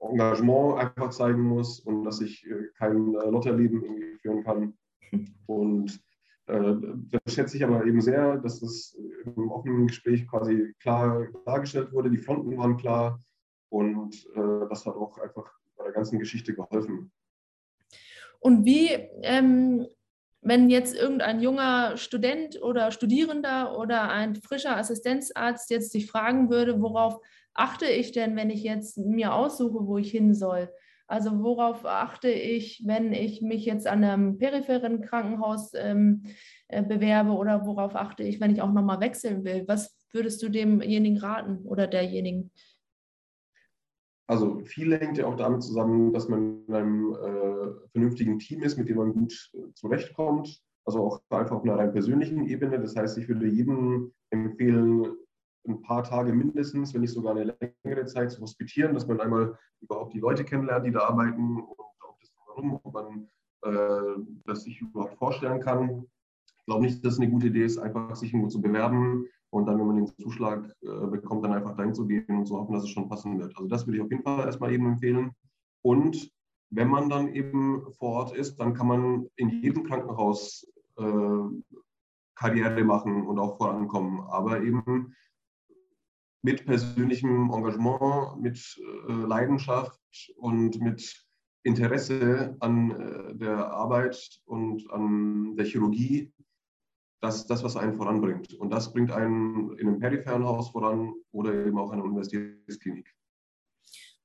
Engagement 0.00 0.78
einfach 0.78 1.10
zeigen 1.10 1.42
muss 1.42 1.80
und 1.80 2.04
dass 2.04 2.22
ich 2.22 2.46
äh, 2.46 2.68
kein 2.78 3.14
äh, 3.14 3.28
Lotterleben 3.28 3.82
führen 4.22 4.42
kann. 4.42 4.74
Und 5.46 6.00
äh, 6.46 6.74
das 7.10 7.34
schätze 7.34 7.58
ich 7.58 7.64
aber 7.64 7.84
eben 7.84 8.00
sehr, 8.00 8.38
dass 8.38 8.60
das 8.60 8.96
im 9.36 9.50
offenen 9.50 9.86
Gespräch 9.86 10.26
quasi 10.26 10.74
klar 10.80 11.26
dargestellt 11.44 11.92
wurde. 11.92 12.10
Die 12.10 12.16
Fronten 12.16 12.56
waren 12.56 12.78
klar 12.78 13.20
und 13.68 14.14
äh, 14.34 14.68
das 14.68 14.86
hat 14.86 14.94
auch 14.94 15.18
einfach 15.18 15.50
bei 15.76 15.84
der 15.84 15.92
ganzen 15.92 16.18
Geschichte 16.18 16.54
geholfen. 16.54 17.12
Und 18.40 18.64
wie, 18.64 18.88
ähm, 19.22 19.86
wenn 20.40 20.70
jetzt 20.70 20.94
irgendein 20.94 21.40
junger 21.40 21.96
Student 21.96 22.62
oder 22.62 22.90
Studierender 22.90 23.76
oder 23.78 24.10
ein 24.10 24.36
frischer 24.36 24.76
Assistenzarzt 24.76 25.70
jetzt 25.70 25.92
sich 25.92 26.10
fragen 26.10 26.48
würde, 26.48 26.80
worauf 26.80 27.20
achte 27.54 27.86
ich 27.86 28.12
denn, 28.12 28.36
wenn 28.36 28.50
ich 28.50 28.62
jetzt 28.62 28.98
mir 28.98 29.34
aussuche, 29.34 29.86
wo 29.86 29.98
ich 29.98 30.10
hin 30.10 30.34
soll? 30.34 30.70
Also 31.08 31.42
worauf 31.42 31.86
achte 31.86 32.30
ich, 32.30 32.82
wenn 32.84 33.14
ich 33.14 33.40
mich 33.40 33.64
jetzt 33.64 33.86
an 33.86 34.04
einem 34.04 34.36
peripheren 34.36 35.00
Krankenhaus 35.00 35.72
ähm, 35.74 36.24
äh, 36.68 36.82
bewerbe 36.82 37.30
oder 37.30 37.66
worauf 37.66 37.96
achte 37.96 38.22
ich, 38.22 38.40
wenn 38.40 38.52
ich 38.52 38.60
auch 38.60 38.72
nochmal 38.72 39.00
wechseln 39.00 39.42
will? 39.42 39.64
Was 39.66 39.96
würdest 40.12 40.42
du 40.42 40.50
demjenigen 40.50 41.16
raten 41.16 41.64
oder 41.64 41.86
derjenigen? 41.86 42.52
Also 44.28 44.60
viel 44.60 44.94
hängt 44.98 45.16
ja 45.16 45.26
auch 45.26 45.36
damit 45.36 45.62
zusammen, 45.62 46.12
dass 46.12 46.28
man 46.28 46.64
in 46.66 46.74
einem 46.74 47.14
äh, 47.14 47.88
vernünftigen 47.92 48.38
Team 48.38 48.62
ist, 48.62 48.76
mit 48.76 48.88
dem 48.88 48.98
man 48.98 49.14
gut 49.14 49.50
äh, 49.54 49.72
zurechtkommt. 49.72 50.62
Also 50.84 51.02
auch 51.02 51.22
einfach 51.30 51.56
auf 51.56 51.64
einer 51.64 51.78
rein 51.78 51.92
persönlichen 51.92 52.46
Ebene. 52.46 52.78
Das 52.78 52.94
heißt, 52.94 53.16
ich 53.16 53.28
würde 53.28 53.46
jedem 53.46 54.12
empfehlen, 54.30 55.16
ein 55.66 55.80
paar 55.80 56.04
Tage 56.04 56.32
mindestens, 56.32 56.92
wenn 56.92 57.00
nicht 57.00 57.12
sogar 57.12 57.36
eine 57.36 57.56
längere 57.84 58.04
Zeit 58.04 58.30
zu 58.30 58.42
hospitieren, 58.42 58.94
dass 58.94 59.06
man 59.06 59.20
einmal 59.20 59.58
überhaupt 59.80 60.12
die 60.12 60.20
Leute 60.20 60.44
kennenlernt, 60.44 60.86
die 60.86 60.92
da 60.92 61.08
arbeiten 61.08 61.56
und 61.60 61.80
auch 61.80 62.18
das 62.20 62.30
Warum, 62.46 62.80
ob 62.82 62.92
man 62.92 63.28
äh, 63.62 64.22
das 64.44 64.64
sich 64.64 64.80
überhaupt 64.80 65.16
vorstellen 65.16 65.60
kann. 65.60 66.06
Ich 66.58 66.64
glaube 66.66 66.84
nicht, 66.84 67.02
dass 67.02 67.14
es 67.14 67.20
eine 67.20 67.30
gute 67.30 67.46
Idee 67.46 67.64
ist, 67.64 67.78
einfach 67.78 68.14
sich 68.14 68.32
irgendwo 68.32 68.48
zu 68.48 68.60
bewerben 68.60 69.26
und 69.50 69.66
dann, 69.66 69.78
wenn 69.78 69.86
man 69.86 69.96
den 69.96 70.06
Zuschlag 70.06 70.64
äh, 70.82 71.06
bekommt, 71.06 71.44
dann 71.44 71.52
einfach 71.52 71.76
dahin 71.76 71.94
zu 71.94 72.06
gehen 72.06 72.26
und 72.28 72.46
zu 72.46 72.56
hoffen, 72.56 72.74
dass 72.74 72.84
es 72.84 72.90
schon 72.90 73.08
passen 73.08 73.38
wird. 73.38 73.56
Also 73.56 73.68
das 73.68 73.86
würde 73.86 73.98
ich 73.98 74.02
auf 74.04 74.10
jeden 74.10 74.22
Fall 74.22 74.44
erstmal 74.44 74.72
eben 74.72 74.86
empfehlen. 74.86 75.32
Und 75.82 76.30
wenn 76.70 76.88
man 76.88 77.08
dann 77.08 77.34
eben 77.34 77.90
vor 77.92 78.10
Ort 78.10 78.36
ist, 78.36 78.56
dann 78.56 78.74
kann 78.74 78.88
man 78.88 79.26
in 79.36 79.48
jedem 79.48 79.84
Krankenhaus 79.84 80.66
äh, 80.96 81.42
Karriere 82.34 82.84
machen 82.84 83.26
und 83.26 83.38
auch 83.38 83.56
vorankommen. 83.56 84.20
Aber 84.20 84.62
eben 84.62 85.14
mit 86.42 86.66
persönlichem 86.66 87.50
Engagement, 87.50 88.40
mit 88.40 88.58
äh, 89.08 89.12
Leidenschaft 89.12 90.00
und 90.36 90.80
mit 90.80 91.26
Interesse 91.62 92.56
an 92.60 92.90
äh, 92.90 93.34
der 93.34 93.72
Arbeit 93.72 94.40
und 94.44 94.88
an 94.90 95.56
der 95.56 95.66
Chirurgie, 95.66 96.32
das 97.20 97.46
das, 97.46 97.62
was 97.62 97.76
einen 97.76 97.94
voranbringt. 97.94 98.54
Und 98.54 98.70
das 98.70 98.92
bringt 98.92 99.10
einen 99.10 99.76
in 99.78 99.88
einem 99.88 99.98
peripheren 99.98 100.44
Haus 100.44 100.70
voran 100.70 101.14
oder 101.32 101.52
eben 101.52 101.78
auch 101.78 101.90
an 101.90 101.98
einer 101.98 102.04
Universitätsklinik. 102.04 103.12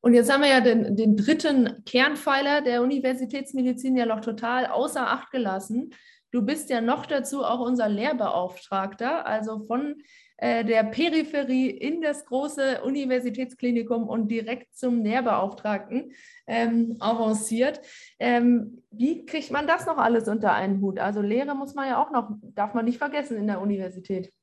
Und 0.01 0.13
jetzt 0.13 0.31
haben 0.31 0.41
wir 0.41 0.49
ja 0.49 0.59
den, 0.59 0.97
den 0.97 1.15
dritten 1.15 1.83
Kernpfeiler 1.85 2.61
der 2.61 2.81
Universitätsmedizin 2.81 3.95
ja 3.95 4.05
noch 4.05 4.19
total 4.19 4.65
außer 4.65 5.07
Acht 5.07 5.31
gelassen. 5.31 5.93
Du 6.31 6.41
bist 6.41 6.69
ja 6.69 6.81
noch 6.81 7.05
dazu 7.05 7.43
auch 7.45 7.61
unser 7.61 7.87
Lehrbeauftragter, 7.87 9.25
also 9.25 9.59
von 9.59 10.01
der 10.39 10.83
Peripherie 10.85 11.69
in 11.69 12.01
das 12.01 12.25
große 12.25 12.81
Universitätsklinikum 12.83 14.07
und 14.09 14.29
direkt 14.29 14.75
zum 14.75 15.03
Lehrbeauftragten 15.03 16.11
ähm, 16.47 16.97
avanciert. 16.99 17.79
Ähm, 18.19 18.83
wie 18.91 19.25
kriegt 19.25 19.51
man 19.51 19.67
das 19.67 19.85
noch 19.85 19.97
alles 19.97 20.27
unter 20.27 20.53
einen 20.53 20.81
Hut? 20.81 20.99
Also 20.99 21.21
Lehre 21.21 21.55
muss 21.55 21.75
man 21.75 21.87
ja 21.87 22.03
auch 22.03 22.11
noch, 22.11 22.31
darf 22.41 22.73
man 22.73 22.85
nicht 22.85 22.97
vergessen 22.97 23.37
in 23.37 23.47
der 23.47 23.61
Universität. 23.61 24.33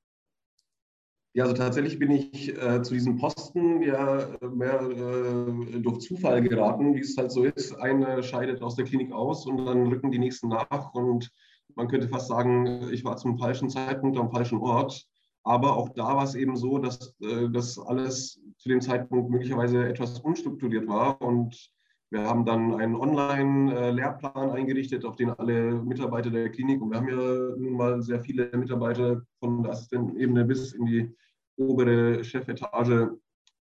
Ja, 1.32 1.44
also 1.44 1.54
tatsächlich 1.54 1.98
bin 2.00 2.10
ich 2.10 2.48
äh, 2.60 2.82
zu 2.82 2.92
diesem 2.92 3.16
Posten 3.16 3.82
ja 3.82 4.36
mehr 4.52 4.80
äh, 4.80 5.78
durch 5.78 6.00
Zufall 6.00 6.42
geraten, 6.42 6.96
wie 6.96 7.00
es 7.00 7.16
halt 7.16 7.30
so 7.30 7.44
ist. 7.44 7.72
Eine 7.74 8.24
scheidet 8.24 8.62
aus 8.62 8.74
der 8.74 8.84
Klinik 8.84 9.12
aus 9.12 9.46
und 9.46 9.64
dann 9.64 9.86
rücken 9.86 10.10
die 10.10 10.18
nächsten 10.18 10.48
nach 10.48 10.92
und 10.92 11.30
man 11.76 11.86
könnte 11.86 12.08
fast 12.08 12.26
sagen, 12.26 12.88
ich 12.92 13.04
war 13.04 13.16
zum 13.16 13.38
falschen 13.38 13.70
Zeitpunkt 13.70 14.18
am 14.18 14.32
falschen 14.32 14.58
Ort. 14.58 15.06
Aber 15.42 15.76
auch 15.76 15.88
da 15.90 16.16
war 16.16 16.24
es 16.24 16.34
eben 16.34 16.56
so, 16.56 16.78
dass 16.78 17.14
äh, 17.20 17.48
das 17.50 17.78
alles 17.78 18.40
zu 18.58 18.68
dem 18.68 18.80
Zeitpunkt 18.80 19.30
möglicherweise 19.30 19.88
etwas 19.88 20.20
unstrukturiert 20.20 20.86
war. 20.86 21.20
Und 21.22 21.70
wir 22.10 22.24
haben 22.24 22.44
dann 22.44 22.74
einen 22.74 22.96
Online-Lehrplan 22.96 24.50
eingerichtet, 24.50 25.04
auf 25.04 25.16
den 25.16 25.30
alle 25.30 25.82
Mitarbeiter 25.82 26.30
der 26.30 26.50
Klinik, 26.50 26.82
und 26.82 26.90
wir 26.90 26.98
haben 26.98 27.08
ja 27.08 27.56
nun 27.56 27.72
mal 27.74 28.02
sehr 28.02 28.20
viele 28.20 28.50
Mitarbeiter 28.56 29.22
von 29.38 29.62
der 29.62 29.72
Assistentenebene 29.72 30.44
bis 30.44 30.72
in 30.72 30.86
die 30.86 31.16
obere 31.56 32.24
Chefetage, 32.24 33.10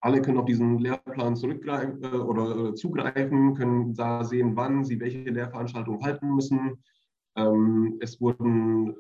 alle 0.04 0.22
können 0.22 0.38
auf 0.38 0.46
diesen 0.46 0.80
Lehrplan 0.80 1.38
zurückgreifen 1.38 2.04
äh, 2.04 2.18
oder 2.18 2.70
äh, 2.70 2.76
zugreifen, 2.76 3.56
können 3.56 3.94
da 3.94 4.24
sehen, 4.26 4.56
wann 4.56 4.84
sie 4.84 5.00
welche 5.00 5.30
Lehrveranstaltung 5.30 6.04
halten 6.04 6.36
müssen. 6.36 6.84
Ähm, 7.38 7.98
es 8.02 8.20
wurden 8.20 8.96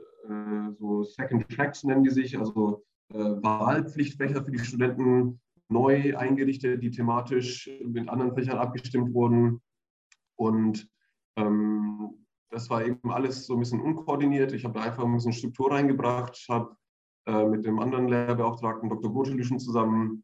so 0.80 1.04
Second 1.04 1.50
Tracks 1.50 1.84
nennen 1.84 2.04
die 2.04 2.10
sich, 2.10 2.38
also 2.38 2.84
äh, 3.14 3.18
Wahlpflichtfächer 3.18 4.44
für 4.44 4.52
die 4.52 4.60
Studenten 4.60 5.42
neu 5.70 6.16
eingerichtet, 6.16 6.82
die 6.84 6.92
thematisch 6.92 7.70
mit 7.86 8.10
anderen 8.10 8.34
Fächern 8.34 8.58
abgestimmt 8.58 9.14
wurden. 9.14 9.62
Und 10.36 10.88
ähm, 11.36 12.26
das 12.50 12.70
war 12.70 12.86
eben 12.86 13.12
alles 13.12 13.46
so 13.46 13.54
ein 13.54 13.60
bisschen 13.60 13.82
unkoordiniert. 13.82 14.54
Ich 14.54 14.64
habe 14.64 14.80
da 14.80 14.86
einfach 14.86 15.04
ein 15.04 15.14
bisschen 15.14 15.34
Struktur 15.34 15.72
reingebracht, 15.72 16.46
habe 16.50 16.76
äh, 17.26 17.46
mit 17.46 17.66
dem 17.66 17.80
anderen 17.80 18.08
Lehrbeauftragten 18.08 18.90
Dr. 18.90 19.12
Gotelüschen 19.12 19.60
zusammen 19.60 20.24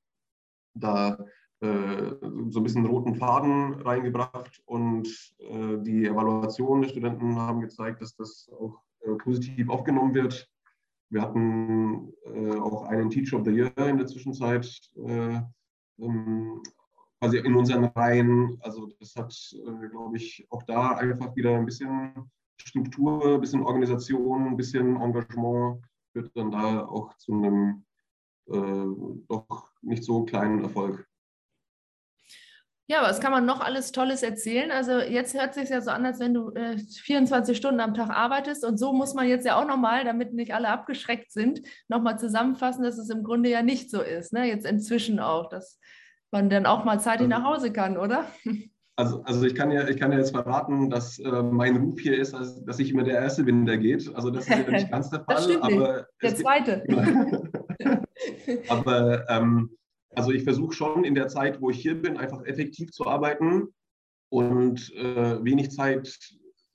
da 0.76 1.18
äh, 1.62 2.16
so 2.50 2.60
ein 2.60 2.64
bisschen 2.64 2.86
roten 2.86 3.16
Faden 3.16 3.74
reingebracht 3.82 4.62
und 4.66 5.08
äh, 5.40 5.78
die 5.80 6.06
Evaluation 6.06 6.82
der 6.82 6.90
Studenten 6.90 7.36
haben 7.38 7.62
gezeigt, 7.62 8.02
dass 8.02 8.16
das 8.16 8.50
auch 8.58 8.78
äh, 8.78 8.89
positiv 9.18 9.70
aufgenommen 9.70 10.14
wird. 10.14 10.50
Wir 11.12 11.22
hatten 11.22 12.14
auch 12.62 12.84
einen 12.84 13.10
Teacher 13.10 13.38
of 13.38 13.46
the 13.46 13.52
Year 13.52 13.72
in 13.78 13.98
der 13.98 14.06
Zwischenzeit 14.06 14.70
ähm, 14.96 16.62
quasi 17.20 17.40
in 17.40 17.56
unseren 17.56 17.86
Reihen. 17.86 18.58
Also 18.62 18.92
das 19.00 19.16
hat, 19.16 19.34
glaube 19.92 20.18
ich, 20.18 20.46
auch 20.52 20.62
da 20.64 20.92
einfach 20.92 21.36
wieder 21.36 21.58
ein 21.58 21.66
bisschen 21.66 22.14
Struktur, 22.62 23.36
ein 23.36 23.42
bisschen 23.42 23.64
Organisation, 23.64 24.48
ein 24.48 24.58
bisschen 24.58 25.02
Engagement 25.02 25.82
führt 26.12 26.36
dann 26.36 26.52
da 26.52 26.86
auch 26.86 27.16
zu 27.18 27.34
einem 27.34 27.86
äh, 28.48 29.24
doch 29.28 29.72
nicht 29.82 30.04
so 30.04 30.24
kleinen 30.26 30.64
Erfolg. 30.64 31.08
Ja, 32.92 33.04
was 33.04 33.20
kann 33.20 33.32
man 33.32 33.46
noch 33.46 33.62
alles 33.62 33.92
Tolles 33.92 34.24
erzählen? 34.24 34.72
Also 34.72 34.98
jetzt 34.98 35.40
hört 35.40 35.52
es 35.52 35.58
sich 35.58 35.70
ja 35.70 35.80
so 35.80 35.92
an, 35.92 36.08
als 36.08 36.20
wenn 36.20 36.34
du 36.34 36.50
äh, 36.56 36.76
24 36.76 37.56
Stunden 37.56 37.82
am 37.82 37.94
Tag 37.94 38.10
arbeitest. 38.10 38.66
Und 38.66 38.80
so 38.80 38.94
muss 38.94 39.14
man 39.14 39.28
jetzt 39.28 39.46
ja 39.46 39.62
auch 39.62 39.68
nochmal, 39.68 40.06
damit 40.06 40.34
nicht 40.34 40.56
alle 40.56 40.70
abgeschreckt 40.70 41.32
sind, 41.32 41.62
nochmal 41.88 42.18
zusammenfassen, 42.18 42.84
dass 42.84 42.98
es 42.98 43.12
im 43.12 43.24
Grunde 43.24 43.48
ja 43.48 43.62
nicht 43.62 43.92
so 43.92 44.02
ist. 44.02 44.34
Ne? 44.34 44.48
Jetzt 44.48 44.66
inzwischen 44.66 45.20
auch, 45.20 45.50
dass 45.50 45.80
man 46.32 46.50
dann 46.50 46.66
auch 46.66 46.84
mal 46.84 47.00
zeitig 47.00 47.32
also, 47.32 47.44
nach 47.44 47.44
Hause 47.44 47.72
kann, 47.72 47.96
oder? 47.98 48.26
Also, 48.96 49.24
also 49.24 49.46
ich, 49.46 49.56
kann 49.56 49.72
ja, 49.72 49.88
ich 49.88 49.98
kann 49.98 50.12
ja 50.12 50.18
jetzt 50.18 50.32
verraten, 50.32 50.90
dass 50.90 51.20
äh, 51.20 51.42
mein 51.42 51.78
Ruf 51.78 52.02
hier 52.02 52.20
ist, 52.20 52.34
also, 52.34 52.60
dass 52.66 52.80
ich 52.80 52.92
immer 52.92 53.04
der 53.04 53.14
Erste 53.14 53.46
bin, 53.46 53.66
der 53.66 53.78
geht. 53.78 54.14
Also 54.14 54.30
das 54.30 54.46
ist 54.46 54.50
ja 54.50 54.70
nicht 54.70 54.92
ganz 54.92 55.10
der 55.10 55.24
Fall. 55.24 55.58
aber 55.62 56.08
der 56.22 56.36
Zweite. 56.36 56.84
aber 58.68 59.30
ähm, 59.30 59.70
also 60.16 60.32
ich 60.32 60.44
versuche 60.44 60.74
schon 60.74 61.04
in 61.04 61.16
der 61.16 61.28
Zeit, 61.28 61.62
wo 61.62 61.70
ich 61.70 61.80
hier 61.80 62.02
bin, 62.02 62.18
einfach 62.18 62.44
effektiv 62.46 62.92
zu 62.92 63.06
arbeiten 63.06 63.74
und 64.30 64.94
äh, 64.96 65.44
wenig 65.44 65.72
Zeit, 65.72 66.08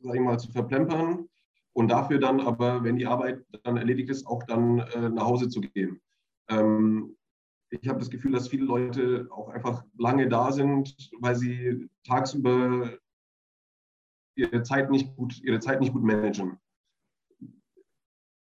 sage 0.01 0.18
ich 0.18 0.25
mal, 0.25 0.38
zu 0.38 0.51
verplempern 0.53 1.29
und 1.73 1.88
dafür 1.88 2.18
dann 2.18 2.40
aber, 2.40 2.85
wenn 2.85 2.97
die 2.97 3.07
Arbeit 3.07 3.44
dann 3.64 3.77
erledigt 3.77 4.11
ist, 4.11 4.27
auch 4.27 4.42
dann 4.44 4.79
äh, 4.79 5.09
nach 5.09 5.27
Hause 5.27 5.49
zu 5.49 5.61
gehen. 5.61 6.01
Ähm, 6.49 7.16
ich 7.70 7.88
habe 7.88 7.99
das 7.99 8.11
Gefühl, 8.11 8.33
dass 8.33 8.49
viele 8.49 8.64
Leute 8.64 9.27
auch 9.31 9.49
einfach 9.49 9.85
lange 9.99 10.29
da 10.29 10.53
sind, 10.53 10.94
weil 11.20 11.35
sie 11.35 11.88
tagsüber 12.05 12.99
ihre 14.37 14.62
Zeit 14.62 14.90
nicht 14.90 15.16
gut, 15.16 15.40
ihre 15.42 15.61
Zeit 15.61 15.81
nicht 15.81 15.92
gut 15.92 16.05
managen. 16.05 16.59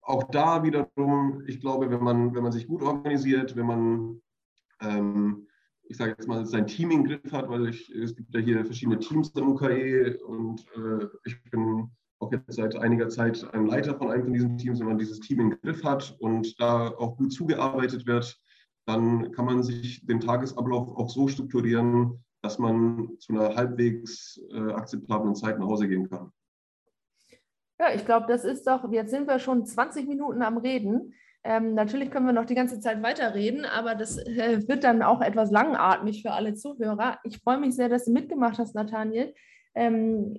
Auch 0.02 0.24
da 0.24 0.64
wiederum, 0.64 1.42
ich 1.46 1.60
glaube, 1.60 1.90
wenn 1.90 2.02
man, 2.02 2.34
wenn 2.34 2.42
man 2.42 2.52
sich 2.52 2.66
gut 2.66 2.82
organisiert, 2.82 3.56
wenn 3.56 3.66
man 3.66 4.22
ähm, 4.82 5.46
ich 5.84 5.96
sage 5.96 6.12
jetzt 6.12 6.28
mal, 6.28 6.46
sein 6.46 6.66
Team 6.66 6.90
im 6.90 7.04
Griff 7.04 7.32
hat, 7.32 7.48
weil 7.48 7.68
ich, 7.68 7.90
es 7.90 8.14
gibt 8.14 8.34
ja 8.34 8.40
hier 8.40 8.64
verschiedene 8.64 8.98
Teams 8.98 9.34
am 9.36 9.48
UKE 9.48 10.18
und 10.26 10.64
äh, 10.76 11.06
ich 11.24 11.42
bin 11.50 11.90
auch 12.18 12.32
jetzt 12.32 12.52
seit 12.52 12.76
einiger 12.76 13.08
Zeit 13.08 13.44
ein 13.52 13.66
Leiter 13.66 13.96
von 13.96 14.10
einem 14.10 14.24
von 14.24 14.32
diesen 14.32 14.56
Teams, 14.56 14.80
wenn 14.80 14.86
man 14.86 14.98
dieses 14.98 15.20
Team 15.20 15.40
im 15.40 15.60
Griff 15.60 15.82
hat 15.84 16.16
und 16.20 16.58
da 16.60 16.88
auch 16.88 17.16
gut 17.16 17.32
zugearbeitet 17.32 18.06
wird, 18.06 18.40
dann 18.86 19.32
kann 19.32 19.44
man 19.44 19.62
sich 19.62 20.06
den 20.06 20.20
Tagesablauf 20.20 20.88
auch 20.96 21.10
so 21.10 21.28
strukturieren, 21.28 22.24
dass 22.42 22.58
man 22.58 23.16
zu 23.18 23.32
einer 23.32 23.54
halbwegs 23.54 24.40
äh, 24.52 24.72
akzeptablen 24.72 25.34
Zeit 25.34 25.58
nach 25.58 25.66
Hause 25.66 25.88
gehen 25.88 26.08
kann. 26.08 26.32
Ja, 27.78 27.94
ich 27.94 28.04
glaube, 28.04 28.26
das 28.28 28.44
ist 28.44 28.66
doch, 28.66 28.90
jetzt 28.92 29.10
sind 29.10 29.26
wir 29.26 29.38
schon 29.38 29.66
20 29.66 30.06
Minuten 30.06 30.42
am 30.42 30.58
Reden. 30.58 31.14
Ähm, 31.44 31.74
natürlich 31.74 32.10
können 32.10 32.26
wir 32.26 32.32
noch 32.32 32.46
die 32.46 32.54
ganze 32.54 32.78
Zeit 32.78 33.02
weiterreden, 33.02 33.64
aber 33.64 33.96
das 33.96 34.18
äh, 34.18 34.66
wird 34.68 34.84
dann 34.84 35.02
auch 35.02 35.20
etwas 35.20 35.50
langatmig 35.50 36.22
für 36.22 36.32
alle 36.32 36.54
Zuhörer. 36.54 37.18
Ich 37.24 37.38
freue 37.38 37.58
mich 37.58 37.74
sehr, 37.74 37.88
dass 37.88 38.04
du 38.04 38.12
mitgemacht 38.12 38.58
hast, 38.58 38.74
Nathaniel. 38.74 39.34
Ähm, 39.74 40.38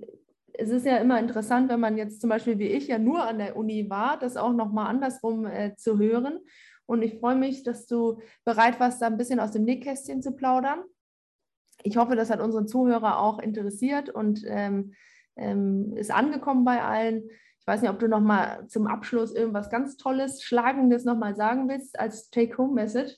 es 0.54 0.70
ist 0.70 0.86
ja 0.86 0.98
immer 0.98 1.20
interessant, 1.20 1.70
wenn 1.70 1.80
man 1.80 1.98
jetzt 1.98 2.22
zum 2.22 2.30
Beispiel 2.30 2.60
wie 2.60 2.68
ich 2.68 2.88
ja 2.88 3.00
nur 3.00 3.24
an 3.24 3.40
der 3.40 3.58
Uni 3.58 3.90
war, 3.90 4.18
das 4.18 4.38
auch 4.38 4.54
nochmal 4.54 4.88
andersrum 4.88 5.46
äh, 5.46 5.76
zu 5.76 5.98
hören. 5.98 6.40
Und 6.86 7.02
ich 7.02 7.20
freue 7.20 7.36
mich, 7.36 7.64
dass 7.64 7.88
du 7.88 8.22
bereit 8.46 8.80
warst, 8.80 9.02
da 9.02 9.08
ein 9.08 9.18
bisschen 9.18 9.40
aus 9.40 9.52
dem 9.52 9.64
Nähkästchen 9.64 10.22
zu 10.22 10.34
plaudern. 10.34 10.84
Ich 11.84 11.98
hoffe, 11.98 12.16
das 12.16 12.30
hat 12.30 12.40
unsere 12.40 12.66
Zuhörer 12.66 13.20
auch 13.20 13.40
interessiert 13.40 14.10
und 14.10 14.44
ähm, 14.46 14.94
ähm 15.36 15.98
ist 15.98 16.12
angekommen 16.12 16.64
bei 16.64 16.82
allen. 16.82 17.30
Ich 17.64 17.68
weiß 17.68 17.82
nicht, 17.82 17.92
ob 17.92 18.00
du 18.00 18.10
noch 18.10 18.20
mal 18.20 18.68
zum 18.68 18.88
Abschluss 18.88 19.34
irgendwas 19.34 19.70
ganz 19.70 19.96
Tolles, 19.96 20.44
Schlagendes 20.44 21.06
noch 21.06 21.16
mal 21.16 21.34
sagen 21.34 21.70
willst 21.70 21.98
als 21.98 22.30
Take-Home-Message. 22.30 23.16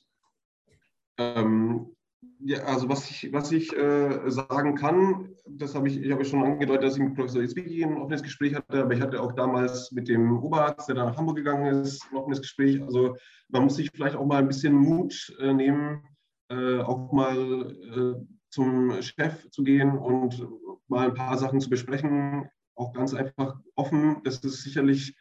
Ähm, 1.17 1.95
ja, 2.41 2.60
also 2.65 2.88
was 2.88 3.10
ich, 3.10 3.34
was 3.34 3.51
ich 3.51 3.75
äh, 3.75 4.29
sagen 4.29 4.75
kann, 4.75 5.34
das 5.49 5.73
habe 5.73 5.88
ich, 5.88 5.99
ich 5.99 6.12
habe 6.12 6.23
schon 6.25 6.43
angedeutet, 6.43 6.84
dass 6.84 6.95
ich 6.95 7.01
mit 7.01 7.15
Professor 7.15 7.41
Itzwicki 7.41 7.84
ein 7.84 7.97
offenes 7.97 8.21
Gespräch 8.21 8.53
hatte, 8.53 8.84
aber 8.84 8.93
ich 8.93 9.01
hatte 9.01 9.19
auch 9.19 9.31
damals 9.31 9.91
mit 9.91 10.08
dem 10.08 10.38
Oberarzt, 10.38 10.89
der 10.89 10.95
nach 10.95 11.17
Hamburg 11.17 11.38
gegangen 11.38 11.81
ist, 11.81 12.05
ein 12.12 12.17
offenes 12.17 12.41
Gespräch. 12.41 12.79
Also 12.84 13.17
man 13.49 13.63
muss 13.63 13.77
sich 13.77 13.89
vielleicht 13.91 14.15
auch 14.15 14.27
mal 14.27 14.38
ein 14.38 14.47
bisschen 14.47 14.75
Mut 14.75 15.36
äh, 15.39 15.53
nehmen, 15.53 16.03
äh, 16.51 16.81
auch 16.81 17.12
mal 17.12 17.36
äh, 17.36 18.25
zum 18.51 19.01
Chef 19.01 19.49
zu 19.49 19.63
gehen 19.63 19.97
und 19.97 20.47
mal 20.88 21.08
ein 21.08 21.15
paar 21.15 21.36
Sachen 21.36 21.60
zu 21.60 21.71
besprechen 21.71 22.47
auch 22.75 22.93
ganz 22.93 23.13
einfach 23.13 23.59
offen. 23.75 24.21
Das 24.23 24.39
ist 24.39 24.63
sicherlich 24.63 25.15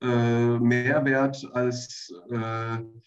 äh, 0.00 0.58
mehr 0.58 1.04
wert, 1.04 1.48
als 1.52 2.12
äh, 2.30 2.34
ein 2.34 3.02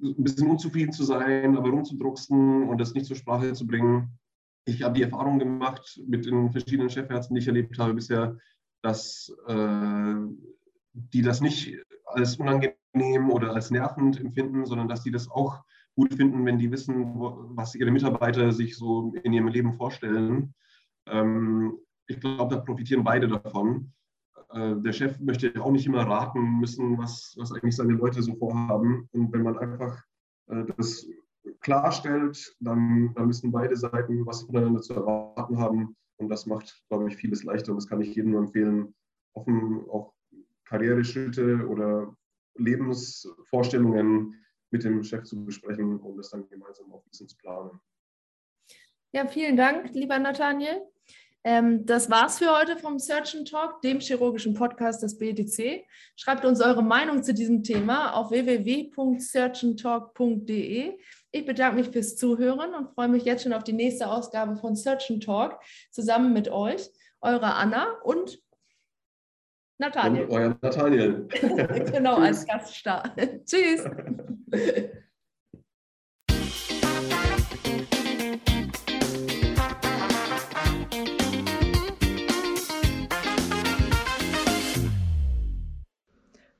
bisschen 0.00 0.50
unzufrieden 0.50 0.92
zu 0.92 1.04
sein, 1.04 1.56
aber 1.56 1.70
rumzudrucksen 1.70 2.68
und 2.68 2.78
das 2.78 2.94
nicht 2.94 3.06
zur 3.06 3.16
Sprache 3.16 3.52
zu 3.54 3.66
bringen. 3.66 4.18
Ich 4.66 4.82
habe 4.82 4.94
die 4.94 5.02
Erfahrung 5.02 5.38
gemacht 5.38 6.00
mit 6.06 6.26
den 6.26 6.50
verschiedenen 6.50 6.90
Chefärzten, 6.90 7.34
die 7.34 7.40
ich 7.40 7.48
erlebt 7.48 7.78
habe 7.78 7.94
bisher, 7.94 8.36
dass 8.82 9.32
äh, 9.46 10.14
die 10.92 11.22
das 11.22 11.40
nicht 11.40 11.76
als 12.04 12.36
unangenehm 12.36 13.30
oder 13.30 13.54
als 13.54 13.70
nervend 13.70 14.20
empfinden, 14.20 14.66
sondern 14.66 14.88
dass 14.88 15.02
die 15.02 15.10
das 15.10 15.30
auch 15.30 15.62
gut 15.94 16.14
finden, 16.14 16.44
wenn 16.44 16.58
die 16.58 16.70
wissen, 16.70 17.12
was 17.56 17.74
ihre 17.74 17.90
Mitarbeiter 17.90 18.52
sich 18.52 18.76
so 18.76 19.14
in 19.22 19.32
ihrem 19.32 19.48
Leben 19.48 19.74
vorstellen. 19.74 20.54
Ähm, 21.06 21.78
ich 22.06 22.20
glaube, 22.20 22.54
da 22.54 22.60
profitieren 22.60 23.04
beide 23.04 23.28
davon. 23.28 23.92
Äh, 24.50 24.76
der 24.76 24.92
Chef 24.92 25.18
möchte 25.20 25.52
auch 25.60 25.70
nicht 25.70 25.86
immer 25.86 26.06
raten 26.06 26.60
müssen, 26.60 26.98
was, 26.98 27.34
was 27.36 27.52
eigentlich 27.52 27.76
seine 27.76 27.94
Leute 27.94 28.22
so 28.22 28.34
vorhaben. 28.36 29.08
Und 29.12 29.32
wenn 29.32 29.42
man 29.42 29.58
einfach 29.58 30.02
äh, 30.48 30.64
das 30.76 31.06
klarstellt, 31.60 32.56
dann, 32.60 33.12
dann 33.14 33.28
wissen 33.28 33.52
beide 33.52 33.76
Seiten, 33.76 34.26
was 34.26 34.42
voneinander 34.42 34.80
zu 34.80 34.94
erwarten 34.94 35.58
haben. 35.58 35.96
Und 36.16 36.28
das 36.28 36.46
macht, 36.46 36.82
glaube 36.88 37.08
ich, 37.08 37.16
vieles 37.16 37.44
leichter. 37.44 37.72
Und 37.72 37.76
das 37.76 37.88
kann 37.88 38.00
ich 38.00 38.14
jedem 38.14 38.32
nur 38.32 38.40
empfehlen, 38.40 38.94
offen 39.34 39.84
auch 39.90 40.14
Karriereschritte 40.64 41.66
oder 41.66 42.16
Lebensvorstellungen 42.56 44.34
mit 44.70 44.84
dem 44.84 45.02
Chef 45.02 45.24
zu 45.24 45.44
besprechen 45.44 46.00
und 46.00 46.16
das 46.16 46.30
dann 46.30 46.48
gemeinsam 46.48 46.92
auch 46.92 47.04
ein 47.04 47.10
bisschen 47.10 47.28
zu 47.28 47.36
planen. 47.36 47.80
Ja, 49.12 49.26
vielen 49.26 49.56
Dank, 49.56 49.94
lieber 49.94 50.18
Nathaniel. 50.18 50.82
Ähm, 51.46 51.86
das 51.86 52.10
war's 52.10 52.40
für 52.40 52.58
heute 52.58 52.76
vom 52.76 52.98
Surgeon 52.98 53.44
Talk, 53.44 53.80
dem 53.80 54.00
chirurgischen 54.00 54.54
Podcast 54.54 55.04
des 55.04 55.16
BDC. 55.16 55.84
Schreibt 56.16 56.44
uns 56.44 56.60
eure 56.60 56.82
Meinung 56.82 57.22
zu 57.22 57.32
diesem 57.32 57.62
Thema 57.62 58.14
auf 58.14 58.32
www.surgeontalk.de. 58.32 60.98
Ich 61.30 61.46
bedanke 61.46 61.76
mich 61.76 61.90
fürs 61.90 62.16
Zuhören 62.16 62.74
und 62.74 62.88
freue 62.88 63.06
mich 63.06 63.24
jetzt 63.24 63.44
schon 63.44 63.52
auf 63.52 63.62
die 63.62 63.74
nächste 63.74 64.10
Ausgabe 64.10 64.56
von 64.56 64.74
Surgeon 64.74 65.20
Talk 65.20 65.60
zusammen 65.92 66.32
mit 66.32 66.48
euch, 66.48 66.90
eure 67.20 67.54
Anna 67.54 67.92
und 68.02 68.42
Nathaniel. 69.78 70.24
Und 70.24 70.32
euer 70.32 70.58
Nathaniel. 70.60 71.28
genau, 71.92 72.16
als 72.16 72.44
Gaststar. 72.48 73.14
Tschüss. 73.44 73.84